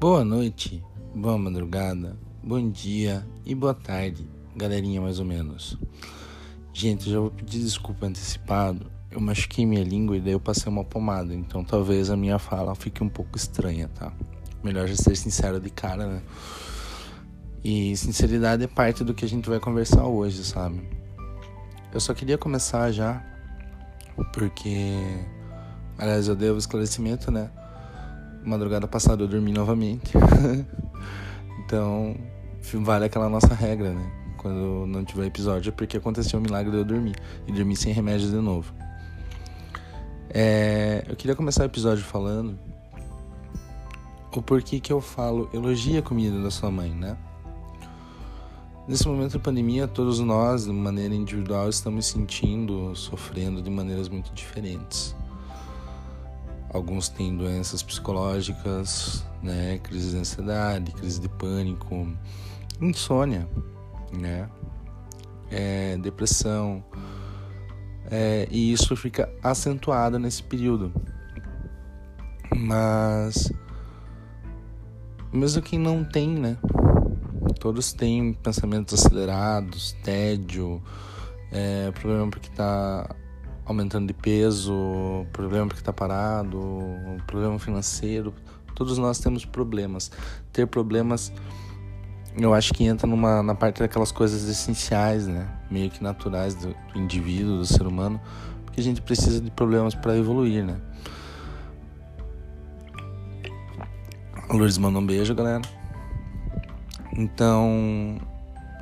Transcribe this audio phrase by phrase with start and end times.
[0.00, 0.82] Boa noite,
[1.14, 5.78] boa madrugada, bom dia e boa tarde, galerinha mais ou menos.
[6.72, 8.90] Gente, já vou pedir desculpa antecipado.
[9.10, 12.74] Eu machuquei minha língua e daí eu passei uma pomada, então talvez a minha fala
[12.74, 14.12] fique um pouco estranha, tá?
[14.62, 16.22] Melhor já ser sincero de cara, né?
[17.64, 20.82] E sinceridade é parte do que a gente vai conversar hoje, sabe?
[21.94, 23.24] Eu só queria começar já,
[24.32, 24.96] porque,
[25.98, 27.50] aliás, eu devo esclarecimento, né?
[28.44, 30.12] madrugada passada eu dormi novamente.
[31.64, 32.16] então,
[32.82, 34.12] vale aquela nossa regra, né?
[34.38, 37.16] Quando não tiver episódio é porque aconteceu o milagre de eu dormir.
[37.46, 38.72] E dormir sem remédio de novo.
[40.28, 42.58] É, eu queria começar o episódio falando
[44.34, 47.16] o porquê que eu falo elogia a comida da sua mãe, né?
[48.86, 54.34] Nesse momento de pandemia, todos nós, de maneira individual, estamos sentindo, sofrendo de maneiras muito
[54.34, 55.14] diferentes.
[56.74, 59.78] Alguns têm doenças psicológicas, né?
[59.78, 62.12] Crise de ansiedade, crise de pânico,
[62.80, 63.48] insônia,
[64.12, 64.50] né?
[65.52, 66.84] É, depressão.
[68.10, 70.92] É, e isso fica acentuado nesse período.
[72.56, 73.52] Mas
[75.32, 76.56] mesmo quem não tem, né?
[77.60, 80.82] Todos têm pensamentos acelerados, tédio,
[81.52, 83.14] é, problema porque tá
[83.64, 86.60] aumentando de peso, problema porque está parado,
[87.26, 88.34] problema financeiro.
[88.74, 90.10] Todos nós temos problemas.
[90.52, 91.32] Ter problemas,
[92.36, 95.48] eu acho que entra numa, na parte daquelas coisas essenciais, né?
[95.70, 98.20] Meio que naturais do, do indivíduo, do ser humano,
[98.64, 100.80] porque a gente precisa de problemas para evoluir, né?
[104.48, 105.62] A Lourdes manda um beijo, galera.
[107.16, 108.18] Então,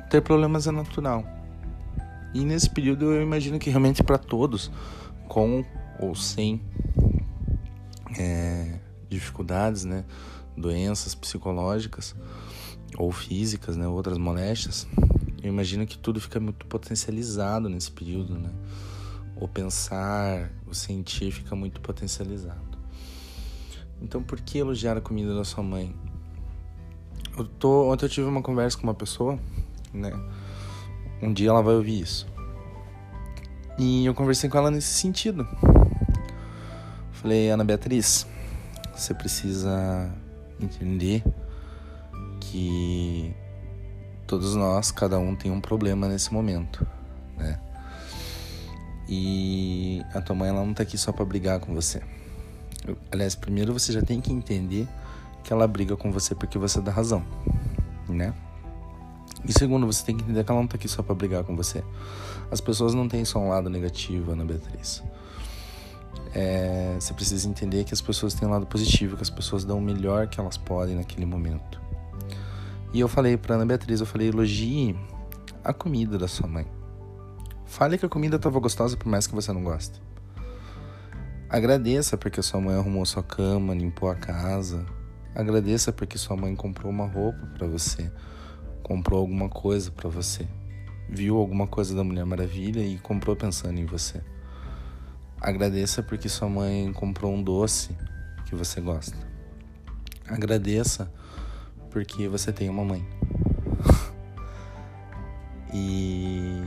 [0.09, 1.23] ter problemas é natural.
[2.33, 4.71] E nesse período eu imagino que realmente para todos,
[5.27, 5.63] com
[5.99, 6.61] ou sem
[8.17, 10.03] é, dificuldades, né,
[10.57, 12.15] doenças psicológicas
[12.97, 14.87] ou físicas, né, outras moléstias,
[15.43, 18.49] eu imagino que tudo fica muito potencializado nesse período, né?
[19.35, 22.77] O pensar, o sentir fica muito potencializado.
[24.01, 25.93] Então, por que elogiar a comida da sua mãe?
[27.37, 29.37] Eu tô, ontem eu tive uma conversa com uma pessoa,
[29.93, 30.13] né?
[31.21, 32.25] Um dia ela vai ouvir isso.
[33.77, 35.47] E eu conversei com ela nesse sentido.
[37.11, 38.27] Falei, Ana Beatriz,
[38.95, 40.11] você precisa
[40.59, 41.23] entender
[42.39, 43.33] que
[44.27, 46.85] todos nós, cada um tem um problema nesse momento,
[47.37, 47.59] né?
[49.07, 52.01] E a tua mãe ela não tá aqui só para brigar com você.
[53.11, 54.87] Aliás, primeiro você já tem que entender
[55.43, 57.25] que ela briga com você porque você dá razão,
[58.07, 58.33] né?
[59.45, 61.55] E segundo, você tem que entender que ela não tá aqui só para brigar com
[61.55, 61.83] você.
[62.49, 65.03] As pessoas não têm só um lado negativo, Ana Beatriz.
[66.33, 69.77] É, você precisa entender que as pessoas têm um lado positivo, que as pessoas dão
[69.77, 71.81] o melhor que elas podem naquele momento.
[72.93, 74.95] E eu falei para Ana Beatriz, eu falei, elogie
[75.63, 76.65] a comida da sua mãe.
[77.65, 80.01] Fale que a comida estava gostosa por mais que você não goste.
[81.49, 84.85] Agradeça porque sua mãe arrumou sua cama, limpou a casa.
[85.35, 88.11] Agradeça porque sua mãe comprou uma roupa para você
[88.83, 90.45] comprou alguma coisa para você,
[91.09, 94.21] viu alguma coisa da Mulher Maravilha e comprou pensando em você.
[95.39, 97.95] Agradeça porque sua mãe comprou um doce
[98.45, 99.17] que você gosta.
[100.27, 101.11] Agradeça
[101.89, 103.05] porque você tem uma mãe.
[105.73, 106.63] e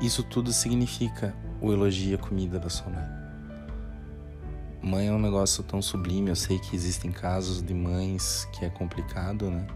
[0.00, 3.24] isso tudo significa o elogio à comida da sua mãe.
[4.82, 8.68] Mãe é um negócio tão sublime, eu sei que existem casos de mães que é
[8.68, 9.66] complicado, né?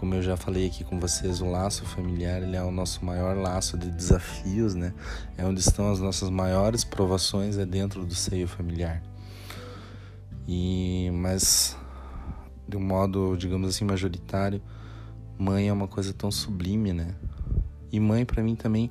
[0.00, 3.36] Como eu já falei aqui com vocês, o laço familiar ele é o nosso maior
[3.36, 4.94] laço de desafios, né?
[5.36, 9.02] É onde estão as nossas maiores provações é dentro do seio familiar.
[10.48, 11.76] E mas
[12.66, 14.62] de um modo, digamos assim, majoritário,
[15.38, 17.14] mãe é uma coisa tão sublime, né?
[17.92, 18.90] E mãe para mim também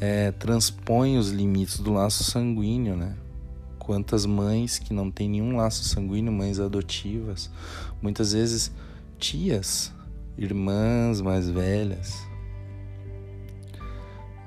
[0.00, 3.14] é, transpõe os limites do laço sanguíneo, né?
[3.78, 7.48] Quantas mães que não têm nenhum laço sanguíneo, mães adotivas,
[8.02, 8.72] muitas vezes
[9.20, 9.94] tias,
[10.38, 12.26] irmãs mais velhas,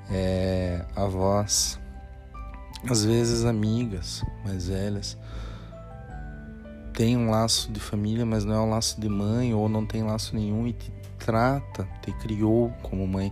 [0.09, 1.79] é, avós,
[2.89, 5.17] às vezes amigas mais velhas,
[6.93, 10.03] tem um laço de família, mas não é um laço de mãe, ou não tem
[10.03, 13.31] laço nenhum e te trata, te criou como mãe,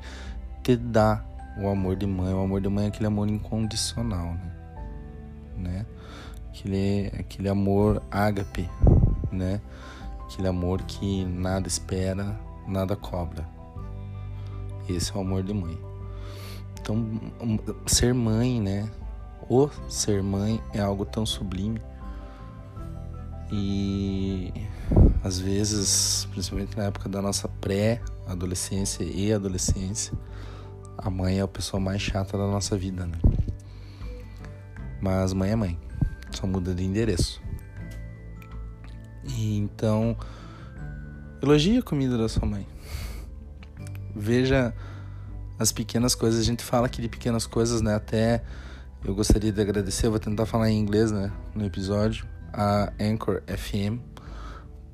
[0.63, 1.23] te dá
[1.57, 2.33] o amor de mãe.
[2.33, 4.51] O amor de mãe é aquele amor incondicional, né?
[5.57, 5.85] né?
[6.49, 8.69] Aquele, aquele amor ágape,
[9.31, 9.59] né?
[10.25, 13.47] Aquele amor que nada espera, nada cobra.
[14.87, 15.77] Esse é o amor de mãe.
[16.79, 17.19] Então,
[17.85, 18.89] ser mãe, né?
[19.49, 21.81] o ser mãe é algo tão sublime.
[23.51, 24.53] E
[25.23, 30.13] às vezes, principalmente na época da nossa pré-adolescência e adolescência,
[30.97, 33.17] a mãe é a pessoa mais chata da nossa vida, né?
[35.01, 35.79] Mas mãe é mãe,
[36.31, 37.41] só muda de endereço.
[39.23, 40.17] E então,
[41.41, 42.67] elogie a comida da sua mãe.
[44.15, 44.73] Veja
[45.59, 46.39] as pequenas coisas.
[46.41, 47.95] A gente fala aqui de pequenas coisas, né?
[47.95, 48.43] Até
[49.05, 54.01] eu gostaria de agradecer, vou tentar falar em inglês, né, no episódio, a Anchor FM,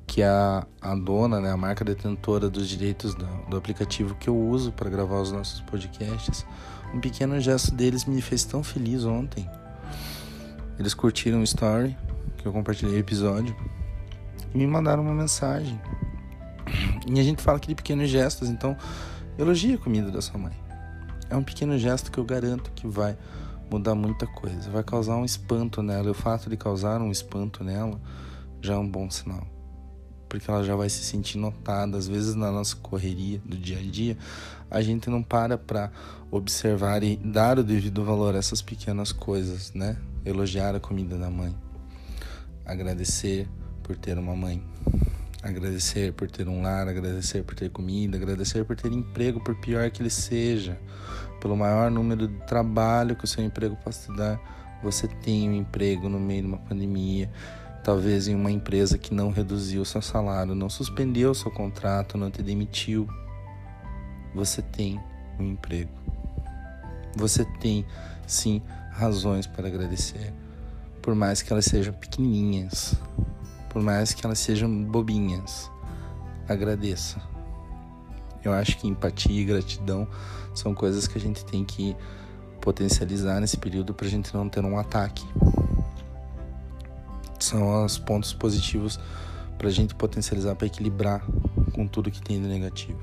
[0.06, 4.28] que é a, a dona, né, a marca detentora dos direitos do, do aplicativo que
[4.28, 6.46] eu uso para gravar os nossos podcasts.
[6.94, 9.48] Um pequeno gesto deles me fez tão feliz ontem.
[10.78, 11.96] Eles curtiram o story
[12.36, 13.56] que eu compartilhei o episódio
[14.54, 15.80] e me mandaram uma mensagem.
[17.06, 18.76] E a gente fala aqui de pequenos gestos, então
[19.38, 20.52] elogie a comida da sua mãe.
[21.28, 23.16] É um pequeno gesto que eu garanto que vai
[23.70, 26.06] mudar muita coisa, vai causar um espanto nela.
[26.06, 28.00] E o fato de causar um espanto nela
[28.60, 29.46] já é um bom sinal.
[30.28, 31.96] Porque ela já vai se sentir notada.
[31.96, 34.16] Às vezes, na nossa correria do dia a dia,
[34.70, 35.90] a gente não para para
[36.30, 39.96] observar e dar o devido valor a essas pequenas coisas, né?
[40.24, 41.54] Elogiar a comida da mãe,
[42.64, 43.48] agradecer
[43.82, 44.62] por ter uma mãe,
[45.44, 49.90] agradecer por ter um lar, agradecer por ter comida, agradecer por ter emprego, por pior
[49.90, 50.78] que ele seja
[51.40, 54.40] pelo maior número de trabalho que o seu emprego possa te dar,
[54.82, 57.30] você tem um emprego no meio de uma pandemia,
[57.84, 62.16] talvez em uma empresa que não reduziu o seu salário, não suspendeu o seu contrato,
[62.16, 63.06] não te demitiu.
[64.34, 64.98] Você tem
[65.38, 65.90] um emprego.
[67.14, 67.84] Você tem,
[68.26, 70.32] sim, razões para agradecer,
[71.02, 72.96] por mais que elas sejam pequenininhas,
[73.74, 75.68] por mais que elas sejam bobinhas.
[76.48, 77.20] Agradeça.
[78.44, 80.06] Eu acho que empatia e gratidão
[80.54, 81.96] são coisas que a gente tem que
[82.60, 85.26] potencializar nesse período para a gente não ter um ataque.
[87.40, 89.00] São os pontos positivos
[89.58, 91.26] para a gente potencializar, para equilibrar
[91.72, 93.00] com tudo que tem de negativo.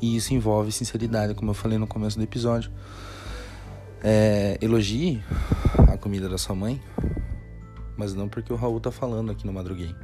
[0.00, 2.72] E isso envolve sinceridade, como eu falei no começo do episódio.
[4.02, 5.22] É, elogie
[5.92, 6.80] a comida da sua mãe,
[7.96, 9.94] mas não porque o Raul tá falando aqui no Madruguei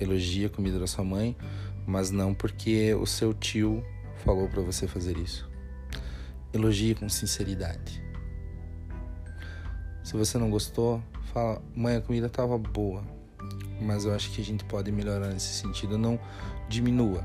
[0.00, 1.36] elogie a comida da sua mãe,
[1.86, 3.84] mas não porque o seu tio
[4.24, 5.48] falou para você fazer isso.
[6.52, 8.02] Elogie com sinceridade.
[10.02, 13.02] Se você não gostou, fala: "Mãe, a comida estava boa,
[13.80, 16.18] mas eu acho que a gente pode melhorar nesse sentido, não
[16.68, 17.24] diminua".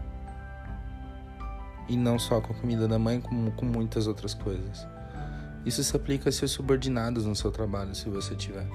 [1.87, 4.87] E não só com a comida da mãe, como com muitas outras coisas.
[5.65, 8.67] Isso se aplica aos seus subordinados no seu trabalho, se você tiver.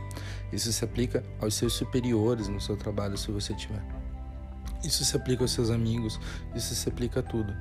[0.52, 3.82] Isso se aplica aos seus superiores no seu trabalho, se você tiver.
[4.82, 6.18] Isso se aplica aos seus amigos,
[6.54, 7.54] isso se aplica a tudo.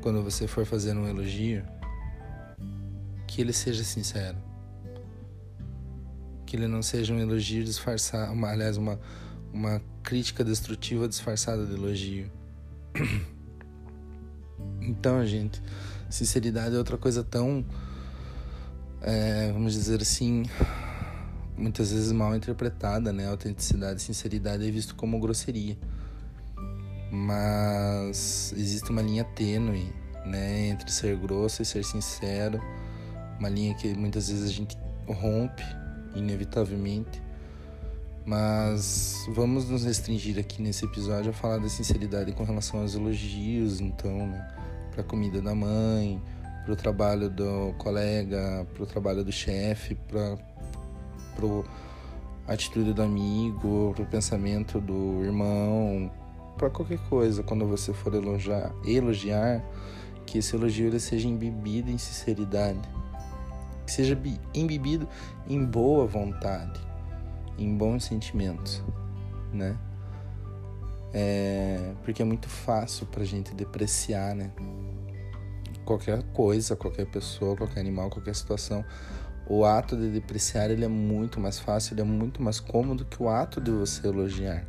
[0.00, 1.64] Quando você for fazer um elogio,
[3.26, 4.38] que ele seja sincero.
[6.46, 8.98] Que ele não seja um elogio disfarçado, uma, aliás, uma,
[9.52, 12.30] uma crítica destrutiva disfarçada de elogio.
[14.80, 15.62] Então, gente,
[16.08, 17.64] sinceridade é outra coisa tão
[19.02, 20.44] é, vamos dizer assim,
[21.56, 23.28] muitas vezes mal interpretada, né?
[23.28, 25.76] Autenticidade e sinceridade é visto como grosseria.
[27.10, 29.92] Mas existe uma linha tênue,
[30.26, 32.60] né, entre ser grosso e ser sincero,
[33.38, 34.76] uma linha que muitas vezes a gente
[35.06, 35.62] rompe
[36.14, 37.22] inevitavelmente.
[38.26, 43.80] Mas vamos nos restringir aqui nesse episódio a falar da sinceridade com relação aos elogios,
[43.80, 44.46] então, né,
[44.90, 46.20] para a comida da mãe,
[46.68, 50.36] para o trabalho do colega, para o trabalho do chefe, para
[52.46, 56.12] a atitude do amigo, para o pensamento do irmão,
[56.58, 57.42] para qualquer coisa.
[57.42, 59.64] Quando você for elogiar, elogiar
[60.26, 62.86] que esse elogio ele seja embebido em sinceridade,
[63.86, 64.18] que seja
[64.52, 65.08] embebido
[65.48, 66.78] em boa vontade,
[67.56, 68.82] em bons sentimentos,
[69.54, 69.74] né?
[71.14, 74.50] É, porque é muito fácil para gente depreciar, né?
[75.88, 78.84] Qualquer coisa, qualquer pessoa, qualquer animal, qualquer situação,
[79.46, 83.22] o ato de depreciar ele é muito mais fácil, ele é muito mais cômodo que
[83.22, 84.68] o ato de você elogiar.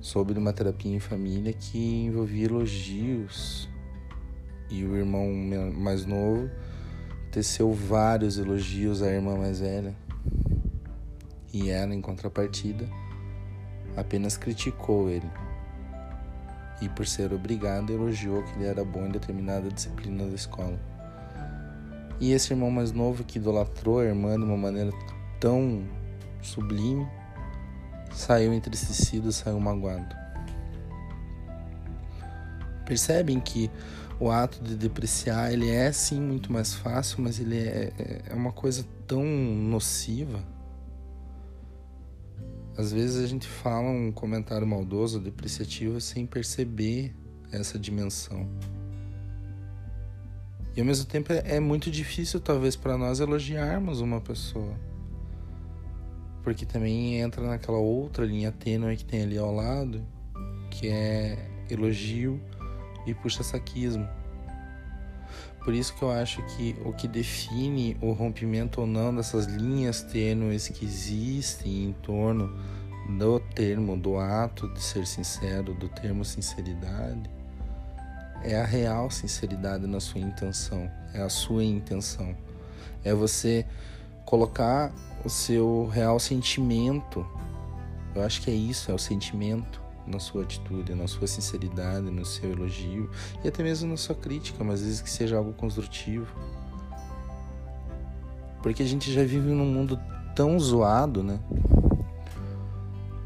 [0.00, 3.68] Soube de uma terapia em família que envolvia elogios.
[4.70, 5.28] E o irmão
[5.74, 6.48] mais novo
[7.32, 9.96] teceu vários elogios à irmã mais velha.
[11.52, 12.88] E ela, em contrapartida,
[13.96, 15.28] apenas criticou ele
[16.80, 20.78] e, por ser obrigado, elogiou que ele era bom em determinada disciplina da escola.
[22.20, 24.90] E esse irmão mais novo que idolatrou a irmã de uma maneira
[25.40, 25.84] tão
[26.42, 27.06] sublime,
[28.12, 30.14] saiu entristecido, saiu magoado.
[32.86, 33.70] Percebem que
[34.18, 38.34] o ato de depreciar, ele é sim muito mais fácil, mas ele é, é, é
[38.34, 40.42] uma coisa tão nociva.
[42.76, 47.14] Às vezes a gente fala um comentário maldoso, depreciativo, sem perceber
[47.50, 48.48] essa dimensão.
[50.76, 54.78] E ao mesmo tempo é, é muito difícil, talvez, para nós elogiarmos uma pessoa.
[56.42, 60.06] Porque também entra naquela outra linha tênue que tem ali ao lado,
[60.70, 62.38] que é elogio
[63.06, 64.06] e puxa-saquismo.
[65.66, 70.00] Por isso que eu acho que o que define o rompimento ou não dessas linhas
[70.00, 72.56] tênues que existem em torno
[73.18, 77.28] do termo, do ato de ser sincero, do termo sinceridade,
[78.44, 82.32] é a real sinceridade na sua intenção, é a sua intenção.
[83.02, 83.66] É você
[84.24, 84.94] colocar
[85.24, 87.26] o seu real sentimento.
[88.14, 92.24] Eu acho que é isso, é o sentimento na sua atitude, na sua sinceridade, no
[92.24, 93.10] seu elogio
[93.44, 96.26] e até mesmo na sua crítica, mas às vezes que seja algo construtivo.
[98.62, 99.98] Porque a gente já vive num mundo
[100.34, 101.40] tão zoado, né?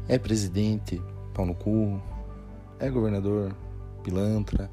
[0.07, 1.01] É presidente,
[1.33, 2.01] pau no cu,
[2.79, 3.55] é governador,
[4.03, 4.69] pilantra,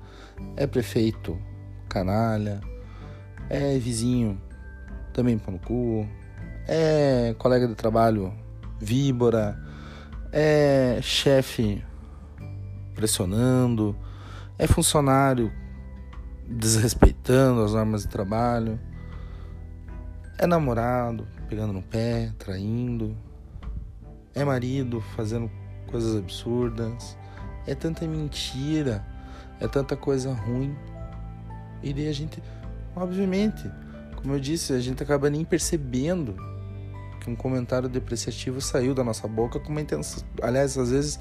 [0.57, 1.39] é prefeito,
[1.89, 2.61] canalha,
[3.49, 4.41] é vizinho,
[5.13, 6.09] também pau no cu,
[6.67, 8.33] é colega de trabalho,
[8.81, 9.59] víbora,
[10.33, 11.83] é chefe
[12.99, 13.97] pressionando,
[14.59, 15.53] é funcionário
[16.49, 18.81] desrespeitando as normas de trabalho,
[20.37, 23.17] é namorado pegando no pé, traindo,
[24.35, 25.49] é marido fazendo
[25.87, 27.17] coisas absurdas,
[27.69, 29.07] é tanta mentira,
[29.61, 30.77] é tanta coisa ruim.
[31.81, 32.43] E daí a gente,
[32.97, 33.71] obviamente,
[34.17, 36.35] como eu disse, a gente acaba nem percebendo
[37.21, 40.25] que um comentário depreciativo saiu da nossa boca com uma intenção.
[40.43, 41.21] Aliás, às vezes,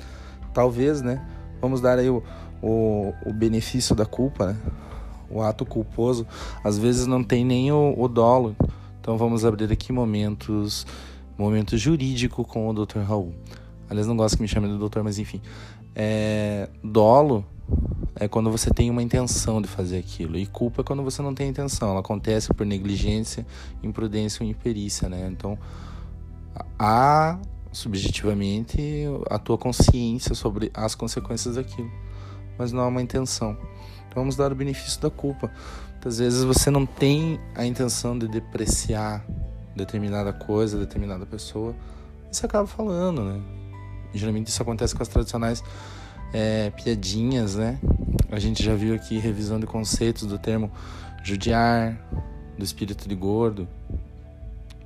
[0.55, 1.24] talvez, né?
[1.61, 2.23] Vamos dar aí o,
[2.61, 4.57] o, o benefício da culpa, né?
[5.29, 6.25] O ato culposo,
[6.63, 8.55] às vezes não tem nem o, o dolo.
[9.01, 10.85] Então vamos abrir aqui momentos,
[11.37, 12.99] momento jurídico com o Dr.
[12.99, 13.33] Raul.
[13.89, 15.41] Aliás, não gosto que me chamem de doutor, mas enfim.
[15.95, 17.45] É, dolo
[18.15, 20.37] é quando você tem uma intenção de fazer aquilo.
[20.37, 21.91] E culpa é quando você não tem intenção.
[21.91, 23.45] Ela acontece por negligência,
[23.83, 25.27] imprudência ou imperícia, né?
[25.31, 25.57] Então,
[26.79, 27.37] há
[27.71, 31.91] subjetivamente a tua consciência sobre as consequências daquilo,
[32.57, 33.57] mas não há uma intenção.
[34.07, 35.51] Então vamos dar o benefício da culpa.
[35.91, 39.25] Muitas vezes você não tem a intenção de depreciar
[39.75, 41.75] determinada coisa, determinada pessoa,
[42.31, 43.41] e você acaba falando, né?
[44.13, 45.63] Geralmente isso acontece com as tradicionais
[46.33, 47.79] é, piadinhas, né?
[48.31, 50.71] A gente já viu aqui revisão de conceitos do termo
[51.24, 51.97] judiar,
[52.57, 53.67] do espírito de gordo,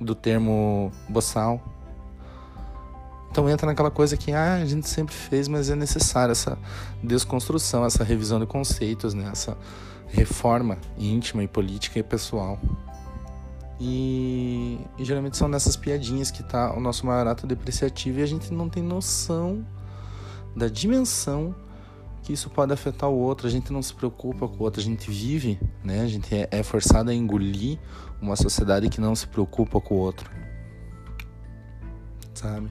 [0.00, 1.71] do termo boçal.
[3.32, 6.58] Então entra naquela coisa que ah, a gente sempre fez, mas é necessária essa
[7.02, 9.30] desconstrução, essa revisão de conceitos, né?
[9.32, 9.56] essa
[10.06, 12.60] reforma íntima e política e pessoal.
[13.80, 18.26] E, e geralmente são nessas piadinhas que está o nosso maior ato depreciativo e a
[18.26, 19.66] gente não tem noção
[20.54, 21.54] da dimensão
[22.22, 23.46] que isso pode afetar o outro.
[23.46, 26.02] A gente não se preocupa com o outro, a gente vive, né?
[26.02, 27.78] A gente é, é forçado a engolir
[28.20, 30.30] uma sociedade que não se preocupa com o outro,
[32.34, 32.70] sabe?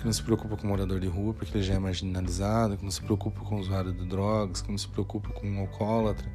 [0.00, 2.82] Que não se preocupa com o morador de rua porque ele já é marginalizado, que
[2.82, 6.26] não se preocupa com o usuário de drogas, que não se preocupa com o alcoólatra,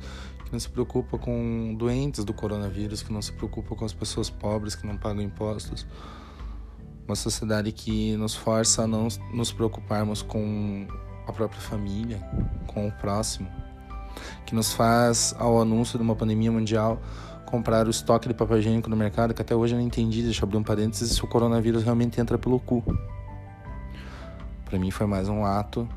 [0.45, 4.29] que não se preocupa com doentes do coronavírus, que não se preocupa com as pessoas
[4.29, 5.87] pobres que não pagam impostos.
[7.07, 10.87] Uma sociedade que nos força a não nos preocuparmos com
[11.27, 12.19] a própria família,
[12.67, 13.49] com o próximo,
[14.45, 17.01] que nos faz, ao anúncio de uma pandemia mundial,
[17.47, 20.41] comprar o estoque de papel higiênico no mercado, que até hoje eu não entendi, deixa
[20.41, 22.83] eu abrir um parênteses, se o coronavírus realmente entra pelo cu.
[24.65, 25.87] Para mim foi mais um ato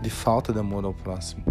[0.00, 1.44] de falta de amor ao próximo.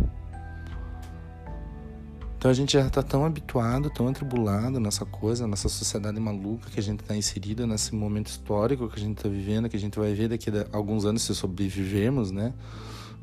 [2.38, 6.80] Então a gente já está tão habituado, tão atribulado nessa coisa, nessa sociedade maluca que
[6.80, 10.00] a gente está inserida, nesse momento histórico que a gente está vivendo, que a gente
[10.00, 12.54] vai ver daqui a alguns anos se sobrevivermos, né?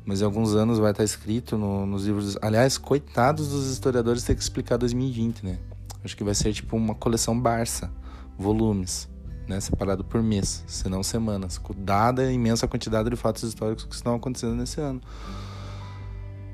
[0.05, 2.37] Mas em alguns anos vai estar tá escrito no, nos livros.
[2.41, 5.57] Aliás, coitados dos historiadores ter que explicar 2020, né?
[6.03, 7.91] Acho que vai ser tipo uma coleção Barça,
[8.37, 9.09] volumes
[9.47, 13.95] né, separado por mês, se não semanas, dada a imensa quantidade de fatos históricos que
[13.95, 15.01] estão acontecendo nesse ano.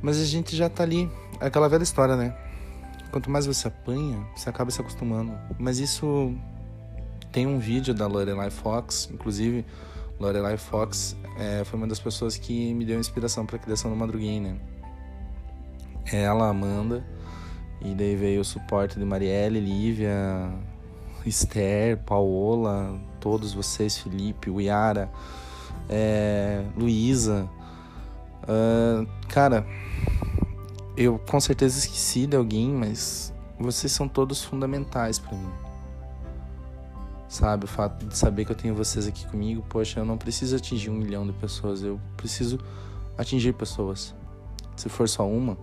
[0.02, 2.36] Mas a gente já tá ali, é aquela velha história, né?
[3.12, 5.34] Quanto mais você apanha, você acaba se acostumando.
[5.60, 6.34] Mas isso
[7.32, 9.66] tem um vídeo da Lorelai Fox, inclusive
[10.20, 13.98] Lorelai Fox é, foi uma das pessoas que me deu inspiração para a criação do
[13.98, 14.60] Madruguinha, né?
[16.12, 17.06] Ela, Amanda,
[17.82, 20.52] e daí veio o suporte de Marielle, Lívia,
[21.28, 25.10] Esther, Paola, todos vocês, Felipe, Yara,
[25.90, 27.50] é, Luísa.
[28.44, 29.66] Uh, cara,
[30.98, 35.52] eu com certeza esqueci de alguém, mas vocês são todos fundamentais para mim.
[37.30, 40.56] Sabe, o fato de saber que eu tenho vocês aqui comigo, poxa, eu não preciso
[40.56, 42.60] atingir um milhão de pessoas, eu preciso
[43.18, 44.14] atingir pessoas.
[44.76, 45.58] Se for só uma,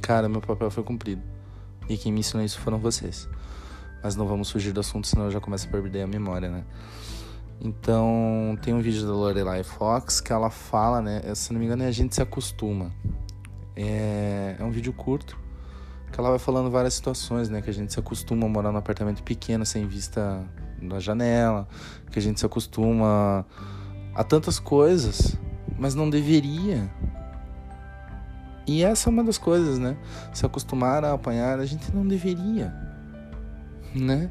[0.00, 1.22] cara, meu papel foi cumprido.
[1.88, 3.28] E quem me ensinou isso foram vocês.
[4.02, 6.64] Mas não vamos fugir do assunto, senão eu já começo a perder a memória, né?
[7.60, 11.22] Então, tem um vídeo da Lorelai Fox que ela fala, né?
[11.34, 12.92] Se não me engano, é a gente se acostuma.
[13.74, 15.36] É, é um vídeo curto
[16.12, 17.60] que ela vai falando várias situações, né?
[17.60, 20.44] Que a gente se acostuma a morar num apartamento pequeno sem vista
[20.80, 21.68] na janela,
[22.10, 23.44] que a gente se acostuma
[24.14, 25.36] a tantas coisas,
[25.78, 26.90] mas não deveria.
[28.66, 29.96] E essa é uma das coisas, né?
[30.32, 32.74] Se acostumar a apanhar, a gente não deveria,
[33.94, 34.30] né?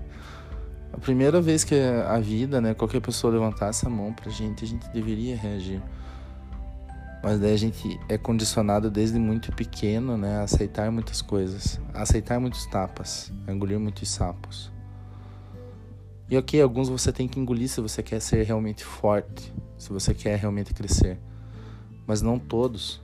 [0.92, 4.68] A primeira vez que a vida, né, qualquer pessoa levantasse a mão pra gente, a
[4.68, 5.82] gente deveria reagir.
[7.24, 12.02] Mas daí a gente é condicionado desde muito pequeno, né, a aceitar muitas coisas, a
[12.02, 14.72] aceitar muitos tapas, a engolir muitos sapos.
[16.30, 20.14] E ok, alguns você tem que engolir se você quer ser realmente forte, se você
[20.14, 21.20] quer realmente crescer.
[22.06, 23.02] Mas não todos.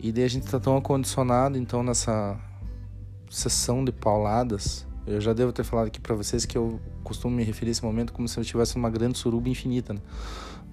[0.00, 2.38] E daí a gente tá tão acondicionado, então, nessa
[3.30, 4.86] sessão de pauladas.
[5.06, 7.84] Eu já devo ter falado aqui para vocês que eu costumo me referir a esse
[7.84, 10.00] momento como se eu tivesse uma grande suruba infinita, né?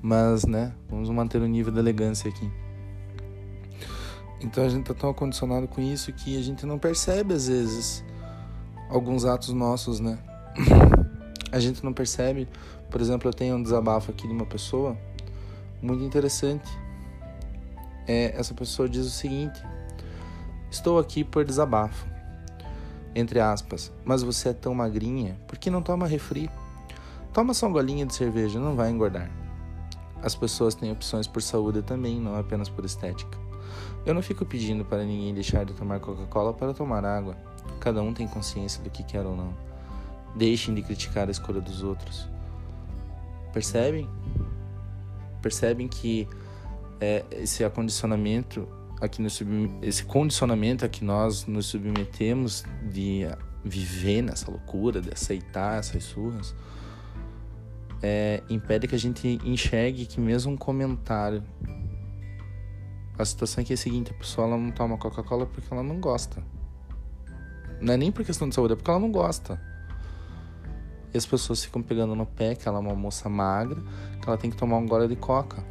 [0.01, 2.51] Mas, né, vamos manter o nível de elegância aqui.
[4.41, 8.03] Então a gente tá tão acondicionado com isso que a gente não percebe às vezes
[8.89, 10.19] alguns atos nossos, né?
[11.51, 12.47] A gente não percebe.
[12.91, 14.97] Por exemplo, eu tenho um desabafo aqui de uma pessoa
[15.81, 16.69] muito interessante
[18.07, 19.61] é, essa pessoa diz o seguinte:
[20.69, 22.05] Estou aqui por desabafo.
[23.15, 26.49] Entre aspas, mas você é tão magrinha, por que não toma refri?
[27.33, 29.31] Toma só uma golinha de cerveja, não vai engordar.
[30.21, 33.37] As pessoas têm opções por saúde também, não apenas por estética.
[34.05, 37.37] Eu não fico pedindo para ninguém deixar de tomar Coca-Cola para tomar água.
[37.79, 39.53] Cada um tem consciência do que quer ou não.
[40.35, 42.29] Deixem de criticar a escolha dos outros.
[43.53, 44.09] Percebem?
[45.41, 46.27] Percebem que
[46.99, 48.67] é, esse acondicionamento
[49.01, 49.27] aqui no
[49.81, 53.27] esse condicionamento a que nós nos submetemos de
[53.63, 56.55] viver nessa loucura, de aceitar essas surras,
[58.01, 61.43] é, impede que a gente enxergue que mesmo um comentário.
[63.17, 65.99] A situação aqui é a seguinte: a pessoa ela não toma Coca-Cola porque ela não
[65.99, 66.43] gosta.
[67.81, 69.59] Não é nem por questão de saúde, é porque ela não gosta.
[71.13, 73.81] E as pessoas ficam pegando no pé que ela é uma moça magra,
[74.21, 75.63] que ela tem que tomar um gole de coca.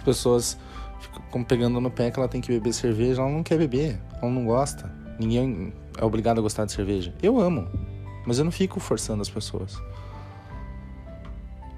[0.00, 0.58] As pessoas
[0.98, 4.30] ficam pegando no pé que ela tem que beber cerveja, ela não quer beber, ela
[4.30, 4.90] não gosta.
[5.18, 7.14] Ninguém é obrigado a gostar de cerveja.
[7.22, 7.68] Eu amo,
[8.26, 9.78] mas eu não fico forçando as pessoas.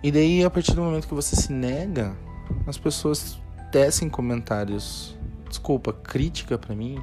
[0.05, 2.17] E daí, a partir do momento que você se nega,
[2.65, 3.41] as pessoas
[3.73, 5.19] tecem comentários.
[5.49, 7.03] Desculpa, crítica para mim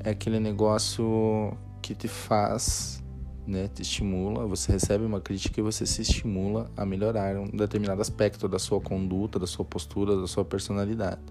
[0.00, 3.02] é aquele negócio que te faz
[3.48, 8.02] né, te estimula, você recebe uma crítica e você se estimula a melhorar um determinado
[8.02, 11.22] aspecto da sua conduta, da sua postura, da sua personalidade.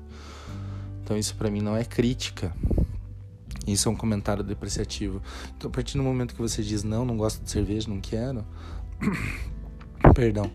[1.04, 2.52] Então isso para mim não é crítica.
[3.68, 5.22] Isso é um comentário depreciativo.
[5.56, 8.44] Então a partir do momento que você diz não, não gosto de cerveja, não quero,
[10.16, 10.50] perdão.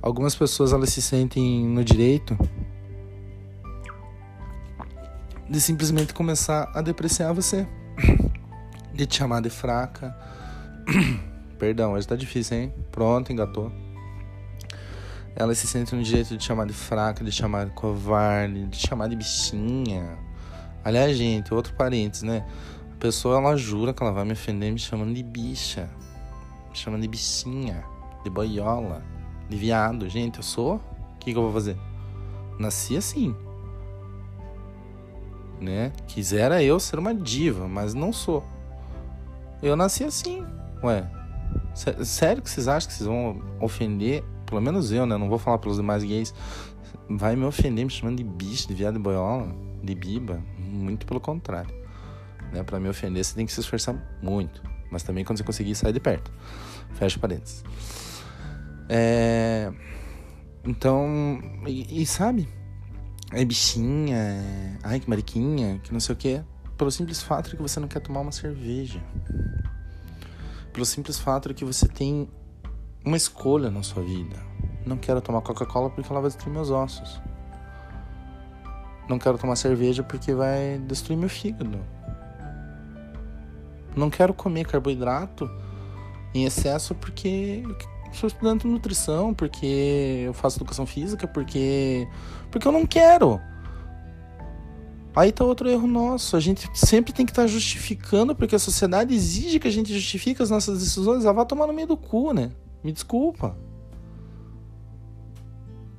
[0.00, 2.38] Algumas pessoas elas se sentem no direito
[5.48, 7.66] de simplesmente começar a depreciar você,
[8.94, 10.16] de te chamar de fraca,
[11.58, 12.74] Perdão, hoje tá difícil, hein?
[12.90, 13.70] Pronto, engatou.
[15.34, 19.08] Ela se sente no direito de chamar de fraca, de chamar de covarde, de chamar
[19.08, 20.18] de bichinha.
[20.84, 22.44] Aliás, gente, outro parênteses, né?
[22.92, 25.88] A pessoa ela jura que ela vai me ofender me chamando de bicha,
[26.70, 27.84] me chamando de bichinha,
[28.24, 29.02] de boiola,
[29.48, 30.08] de viado.
[30.08, 30.76] Gente, eu sou?
[30.76, 31.76] O que, que eu vou fazer?
[32.58, 33.34] Nasci assim.
[35.60, 35.92] Né?
[36.08, 38.42] Quisera eu ser uma diva, mas não sou.
[39.62, 40.44] Eu nasci assim.
[40.82, 41.06] Ué,
[42.04, 44.24] sério que vocês acham que vocês vão ofender?
[44.46, 45.16] Pelo menos eu, né?
[45.16, 46.34] Não vou falar pelos demais gays.
[47.08, 50.42] Vai me ofender me chamando de bicho, de viado de boiola, de biba?
[50.58, 51.74] Muito pelo contrário.
[52.52, 52.62] Né?
[52.62, 54.62] Pra me ofender, você tem que se esforçar muito.
[54.90, 56.32] Mas também quando você conseguir, sair de perto.
[56.94, 57.62] Fecha parênteses.
[58.88, 59.70] É...
[60.64, 62.48] Então, e, e, sabe?
[63.32, 64.78] É bichinha, é...
[64.82, 66.42] ai que mariquinha, que não sei o que.
[66.76, 69.00] Pelo simples fato de que você não quer tomar uma cerveja
[70.72, 72.28] pelo simples fato de que você tem
[73.04, 74.36] uma escolha na sua vida.
[74.84, 77.20] Não quero tomar Coca-Cola porque ela vai destruir meus ossos.
[79.08, 81.78] Não quero tomar cerveja porque vai destruir meu fígado.
[83.96, 85.50] Não quero comer carboidrato
[86.32, 92.06] em excesso porque eu sou estudante de nutrição, porque eu faço educação física, porque
[92.50, 93.40] porque eu não quero.
[95.14, 96.36] Aí tá outro erro nosso.
[96.36, 99.92] A gente sempre tem que estar tá justificando, porque a sociedade exige que a gente
[99.92, 101.24] justifique as nossas decisões.
[101.24, 102.50] Ela vai tomar no meio do cu, né?
[102.82, 103.56] Me desculpa.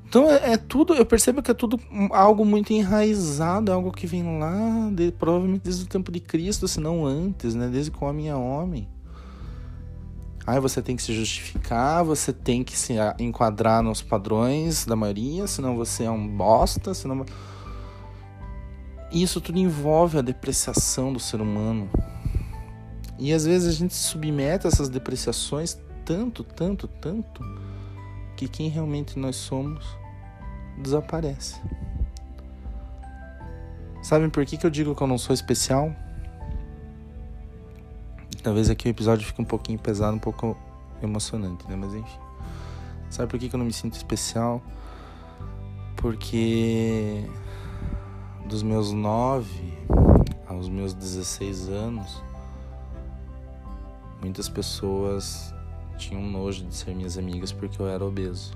[0.08, 1.80] Então é, é, tudo, eu percebo que é tudo
[2.12, 6.67] algo muito enraizado, é algo que vem lá, de, provavelmente desde o tempo de Cristo,
[6.67, 7.69] se não antes, né?
[7.69, 8.89] Desde que o homem é homem.
[10.45, 15.47] Aí você tem que se justificar, você tem que se enquadrar nos padrões da maioria,
[15.47, 17.24] senão você é um bosta, senão
[19.12, 21.89] isso tudo envolve a depreciação do ser humano.
[23.19, 27.43] E às vezes a gente se submete a essas depreciações tanto, tanto, tanto,
[28.36, 29.86] que quem realmente nós somos
[30.78, 31.62] desaparece.
[34.02, 35.93] Sabem por que, que eu digo que eu não sou especial?
[38.41, 40.58] Talvez aqui o episódio fique um pouquinho pesado, um pouco
[41.04, 41.76] emocionante, né?
[41.76, 42.19] Mas enfim.
[43.12, 44.63] Sabe por que, que eu não me sinto especial?
[45.97, 47.24] Porque
[48.51, 49.47] dos meus 9
[50.45, 52.21] aos meus 16 anos,
[54.21, 55.55] muitas pessoas
[55.97, 58.51] tinham nojo de ser minhas amigas porque eu era obeso.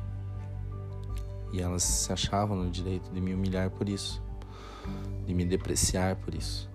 [1.53, 4.21] E elas se achavam no direito de me humilhar por isso,
[5.25, 6.69] de me depreciar por isso.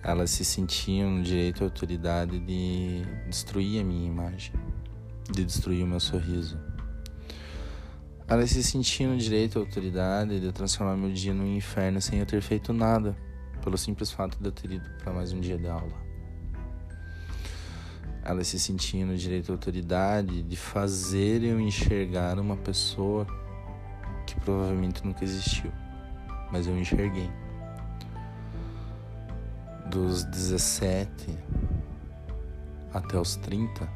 [0.00, 4.52] Elas se sentiam no direito e autoridade de destruir a minha imagem,
[5.32, 6.56] de destruir o meu sorriso
[8.26, 12.26] ela se sentia no direito à autoridade de transformar meu dia num inferno sem eu
[12.26, 13.14] ter feito nada,
[13.62, 16.02] pelo simples fato de eu ter ido para mais um dia de aula.
[18.22, 23.26] Ela se sentia no direito à autoridade de fazer eu enxergar uma pessoa
[24.26, 25.70] que provavelmente nunca existiu,
[26.50, 27.30] mas eu enxerguei.
[29.90, 31.38] Dos 17
[32.94, 33.86] até os 30.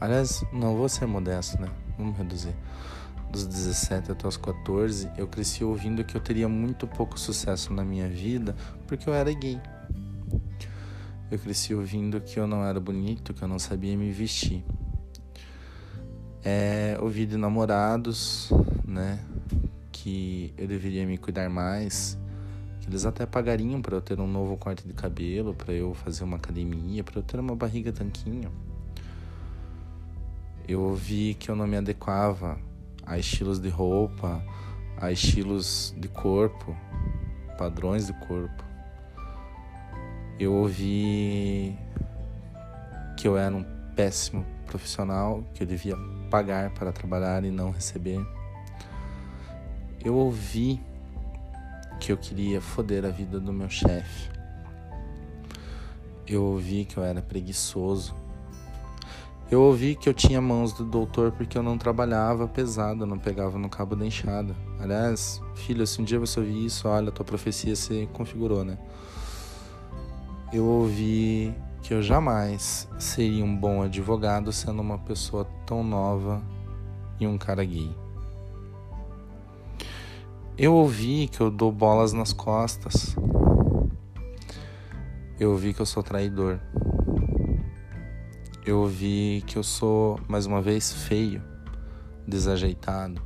[0.00, 1.68] Aliás, não vou ser modesto, né?
[1.98, 2.54] Vamos reduzir
[3.32, 7.82] dos 17 até os 14, eu cresci ouvindo que eu teria muito pouco sucesso na
[7.82, 8.54] minha vida
[8.86, 9.58] porque eu era gay.
[11.30, 14.62] Eu cresci ouvindo que eu não era bonito, que eu não sabia me vestir.
[16.44, 18.50] É, ouvi de namorados,
[18.84, 19.18] né,
[19.90, 22.18] que eu deveria me cuidar mais,
[22.80, 26.24] que eles até pagariam para eu ter um novo corte de cabelo, para eu fazer
[26.24, 28.52] uma academia, para eu ter uma barriga tanquinho.
[30.68, 32.58] Eu ouvi que eu não me adequava
[33.04, 34.42] a estilos de roupa,
[34.96, 36.76] a estilos de corpo,
[37.58, 38.64] padrões de corpo.
[40.38, 41.76] Eu ouvi
[43.16, 45.96] que eu era um péssimo profissional, que eu devia
[46.30, 48.20] pagar para trabalhar e não receber.
[50.04, 50.80] Eu ouvi
[52.00, 54.30] que eu queria foder a vida do meu chefe.
[56.26, 58.14] Eu ouvi que eu era preguiçoso,
[59.52, 63.58] eu ouvi que eu tinha mãos do doutor porque eu não trabalhava pesado, não pegava
[63.58, 64.56] no cabo da enxada.
[64.80, 68.78] Aliás, filho, se um dia você ouvir isso, olha, tua profecia se configurou, né?
[70.50, 76.42] Eu ouvi que eu jamais seria um bom advogado sendo uma pessoa tão nova
[77.20, 77.94] e um cara gay.
[80.56, 83.14] Eu ouvi que eu dou bolas nas costas.
[85.38, 86.58] Eu ouvi que eu sou traidor
[88.64, 91.42] eu ouvi que eu sou, mais uma vez, feio,
[92.26, 93.20] desajeitado.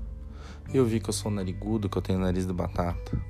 [0.72, 3.20] Eu vi que eu sou narigudo, que eu tenho nariz de batata.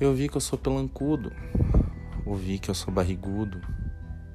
[0.00, 1.30] Eu vi que eu sou pelancudo.
[2.24, 3.60] Ouvi que eu sou barrigudo.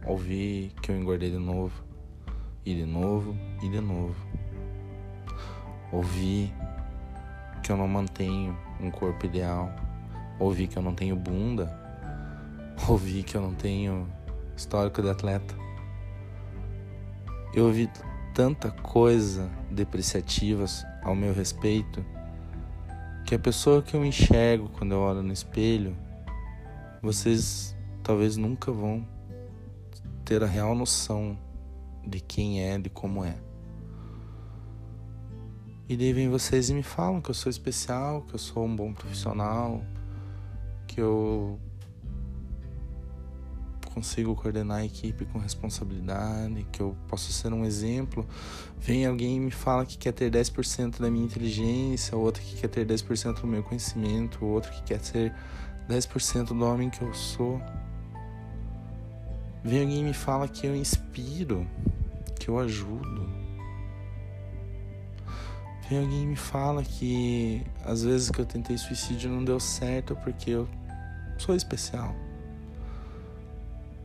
[0.06, 1.84] Ouvi que eu engordei de novo.
[2.64, 4.16] E de novo, e de novo.
[5.92, 6.54] Ouvi
[7.64, 9.74] que eu não mantenho um corpo ideal.
[10.40, 11.76] Ouvi que eu não tenho bunda.
[12.88, 14.08] Ouvi que eu não tenho
[14.56, 15.63] histórico de atleta.
[17.54, 17.90] Eu ouvi
[18.34, 22.04] tanta coisa depreciativas ao meu respeito
[23.26, 25.96] que a pessoa que eu enxergo quando eu olho no espelho,
[27.02, 29.08] vocês talvez nunca vão
[30.26, 31.38] ter a real noção
[32.06, 33.38] de quem é, de como é.
[35.88, 38.76] E daí vem vocês e me falam que eu sou especial, que eu sou um
[38.76, 39.84] bom profissional,
[40.88, 41.60] que eu
[43.94, 48.28] consigo coordenar a equipe com responsabilidade, que eu posso ser um exemplo.
[48.80, 52.68] Vem alguém e me fala que quer ter 10% da minha inteligência, outro que quer
[52.68, 55.34] ter 10% do meu conhecimento, outro que quer ser
[55.90, 57.62] 10% do homem que eu sou.
[59.64, 61.66] Vem alguém e me fala que eu inspiro,
[62.40, 63.30] que eu ajudo.
[65.90, 70.16] Vem alguém e me fala que às vezes que eu tentei suicídio não deu certo
[70.18, 70.68] porque eu
[71.38, 72.23] sou especial.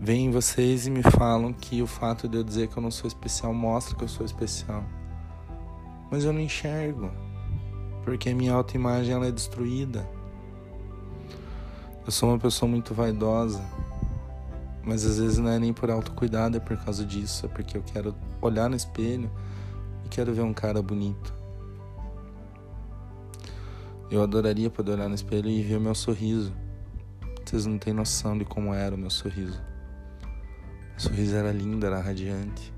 [0.00, 3.08] Vêm vocês e me falam que o fato de eu dizer que eu não sou
[3.08, 4.84] especial mostra que eu sou especial.
[6.08, 7.10] Mas eu não enxergo,
[8.04, 10.08] porque a minha autoimagem ela é destruída.
[12.06, 13.60] Eu sou uma pessoa muito vaidosa,
[14.84, 17.82] mas às vezes não é nem por autocuidado, é por causa disso, é porque eu
[17.82, 19.28] quero olhar no espelho
[20.04, 21.34] e quero ver um cara bonito.
[24.08, 26.52] Eu adoraria poder olhar no espelho e ver o meu sorriso.
[27.44, 29.67] Vocês não têm noção de como era o meu sorriso.
[30.98, 32.72] Meu sorriso era lindo, era radiante.